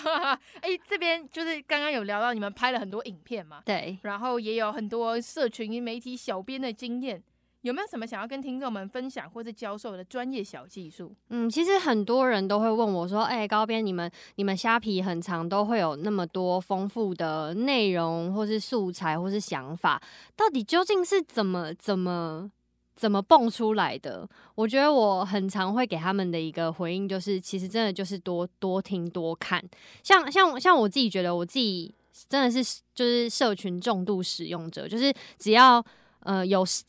[0.63, 3.59] 哎，这边就是刚刚有聊到你们拍了很多影片嘛？
[3.67, 4.38] 对，然后。
[4.39, 7.23] 也有很多社群媒体小编的经验，
[7.63, 11.13] 有没有什么想要跟听众们分享或者教授的专业小技术？
[11.31, 20.01] 嗯，其实很多人都会问我说：“哎、高编，你们你们虾皮很长都会有那么多丰富的内容，或是素材，或是想法，
[20.37, 22.51] 到底究竟是怎么怎么
[22.95, 29.63] 怎么蹦出来的？”我觉得我很常会给他们的一个回应就是：其实真的就是多多听多看。
[30.03, 31.93] 像像像我自己觉得我自己。
[32.29, 35.85] 真的是就是社群重度使用者，就是只要
[36.21, 36.83] 呃有事，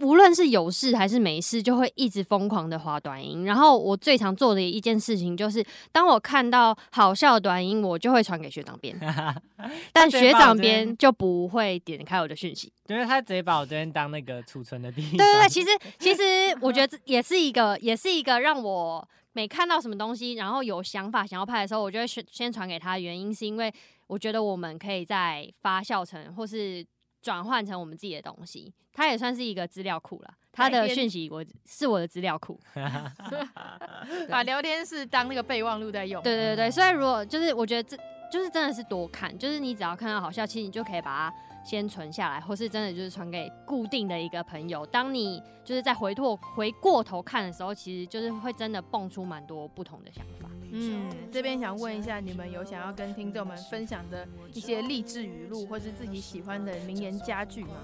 [0.00, 3.44] 无论是有事还是没事，就会一直疯狂的滑短音。
[3.44, 8.98] 然后我最常做的一件事情就是，当我看到好笑的短音，我就会传给学长编，
[9.92, 15.16] 但学长编就不会点开我的讯息，因为他直接把我这边当那个储存的地方。
[15.16, 15.68] 对对对，其实
[15.98, 16.22] 其实
[16.60, 23.72] 我觉得这也是一个，也是一个让我每看到什么东西，然后有想法想要拍的时候，我就会先先传给他的原因是因为。
[24.06, 26.84] 我觉得我们可以再发酵成，或是
[27.22, 28.72] 转换成我们自己的东西。
[28.92, 30.34] 它也算是一个资料库了。
[30.52, 32.60] 它的讯息我是我的资料库
[34.30, 36.22] 把聊天室当那个备忘录在用。
[36.22, 37.96] 对对对，所以如果就是我觉得这
[38.30, 41.34] 就是真的是多看，就是你只要看到好笑，其实你就可以把它
[41.64, 44.84] 先存下来，或是真的就是传给固定的一个朋友。
[44.86, 50.48] 当你就是在回头回过头看的时候，其实就是会真的蹦出蛮多不同的想法。
[50.76, 57.76] 嗯，这边想问一下，你们有想要跟听众们分享的一些励志语录，或是自己喜欢的名言佳句吗？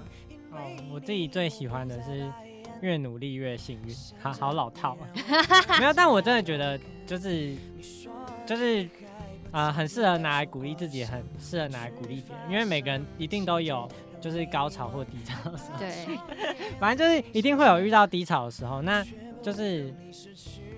[0.51, 0.59] 哦，
[0.93, 2.29] 我自己最喜欢的是
[2.81, 5.07] 越努力越幸运，好好老套啊。
[5.79, 7.55] 没有，但我真的觉得就是
[8.45, 8.89] 就是啊、
[9.51, 13.87] 呃，很适合拿来鼓励自己，很适合拿来鼓励别人，因为每个人一定都有
[14.19, 15.77] 就是高潮或低潮的时候。
[15.77, 16.17] 对，
[16.79, 19.05] 反正就是一定会有遇到低潮的时候，那
[19.41, 19.93] 就是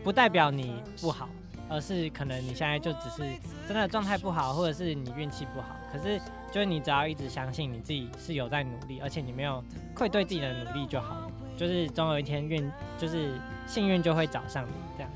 [0.04, 1.30] 不代表你不好。
[1.70, 3.24] 而是可能你现在就只是
[3.68, 5.70] 真的状态不好，或者是你运气不好。
[5.92, 6.20] 可是
[6.52, 9.64] 就是你只要一直相信你自己是有在努力，而且你没有
[9.96, 11.32] 愧对自己的努力就好。
[11.58, 13.32] 就是总有一天运，就是
[13.66, 15.12] 幸运就会找上你这样。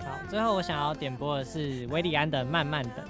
[0.00, 3.04] 好，最后我想要点播的是韦礼安的《慢慢等》，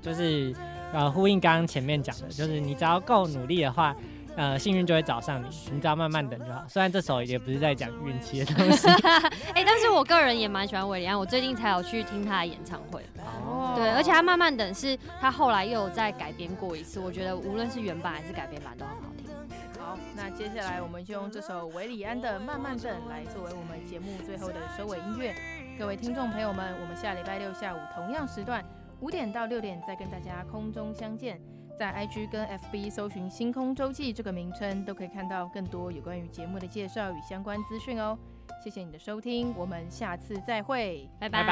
[0.00, 0.54] 就是
[0.92, 3.94] 呃呼应刚刚前面讲的，就是你只要够努力的话。
[4.38, 6.62] 呃，幸运就会找上你，你只要慢慢等就好。
[6.68, 13.00] 虽然这首也不是在讲运气的东西， 哎、欸，但是我个人也蛮喜欢韦礼安，我最近才有去听他的演唱会。
[13.24, 19.34] 哦，对，而且他慢慢等是他后来又有再改编过一次，我觉得无论是原版还是改编版都很好听。
[19.80, 25.34] 好，那接下来我们就用这首韦礼安的《慢慢等》来作为我们节目最后的收尾音乐。
[25.78, 28.64] 各位听众朋友们，我们下礼拜六下午同样时段
[29.00, 31.38] 五点到六点再跟大家空中相见。
[31.78, 38.18] 在 IG 跟 FB 搜寻“星空周记”这个名称，都可以看到更多有关于节目的介绍与相关资讯哦。
[38.64, 41.42] 谢谢你的收听，我们下次再会，拜拜。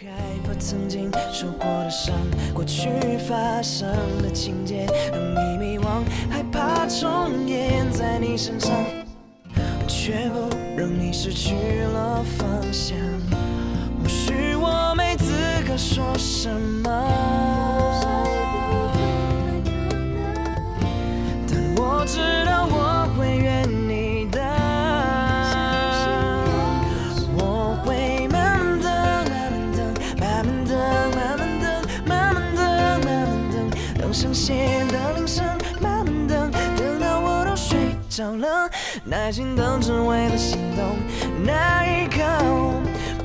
[0.00, 0.08] 害
[0.46, 2.14] 怕曾经受过的伤，
[2.54, 2.88] 过去
[3.28, 3.88] 发生
[4.22, 8.72] 的情节让你迷惘，害怕重演在你身上，
[9.88, 10.48] 却不
[10.88, 11.54] 你失去
[11.92, 12.96] 了方向。
[14.02, 15.32] 或许我没资
[15.66, 16.88] 格说什么。
[21.46, 24.40] 但我知道我会愿你的，
[27.36, 28.88] 我会慢慢等，
[30.18, 30.70] 慢慢等，
[31.14, 31.66] 慢慢等，
[32.06, 32.58] 慢慢等，
[32.88, 33.06] 慢慢
[33.52, 33.56] 等，
[33.98, 35.44] 等上线的铃声，
[35.80, 38.57] 慢慢等，等到我都睡着了，
[39.10, 40.84] 耐心等只为了心动
[41.42, 42.20] 那一刻，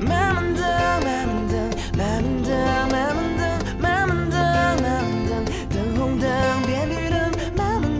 [0.00, 0.64] 慢慢等，
[0.96, 1.62] 慢慢等，
[1.98, 2.24] 慢
[2.90, 3.46] 慢等，
[3.82, 4.30] 慢慢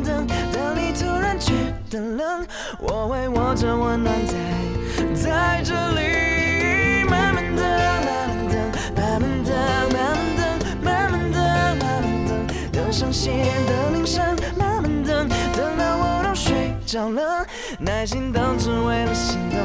[0.02, 0.26] 等。
[0.50, 1.52] 当你突然觉
[1.90, 2.46] 得冷，
[2.78, 4.32] 我会握着温暖在
[5.14, 8.56] 在这里，慢慢等，慢慢等，
[8.96, 9.54] 慢慢等，
[9.92, 10.42] 慢慢等，
[10.82, 11.36] 慢慢等，
[11.76, 17.33] 慢慢等，等上线的铃声，慢慢等，等到我都睡着了，
[17.84, 19.58] 耐心等只为了心动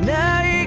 [0.00, 0.65] 那一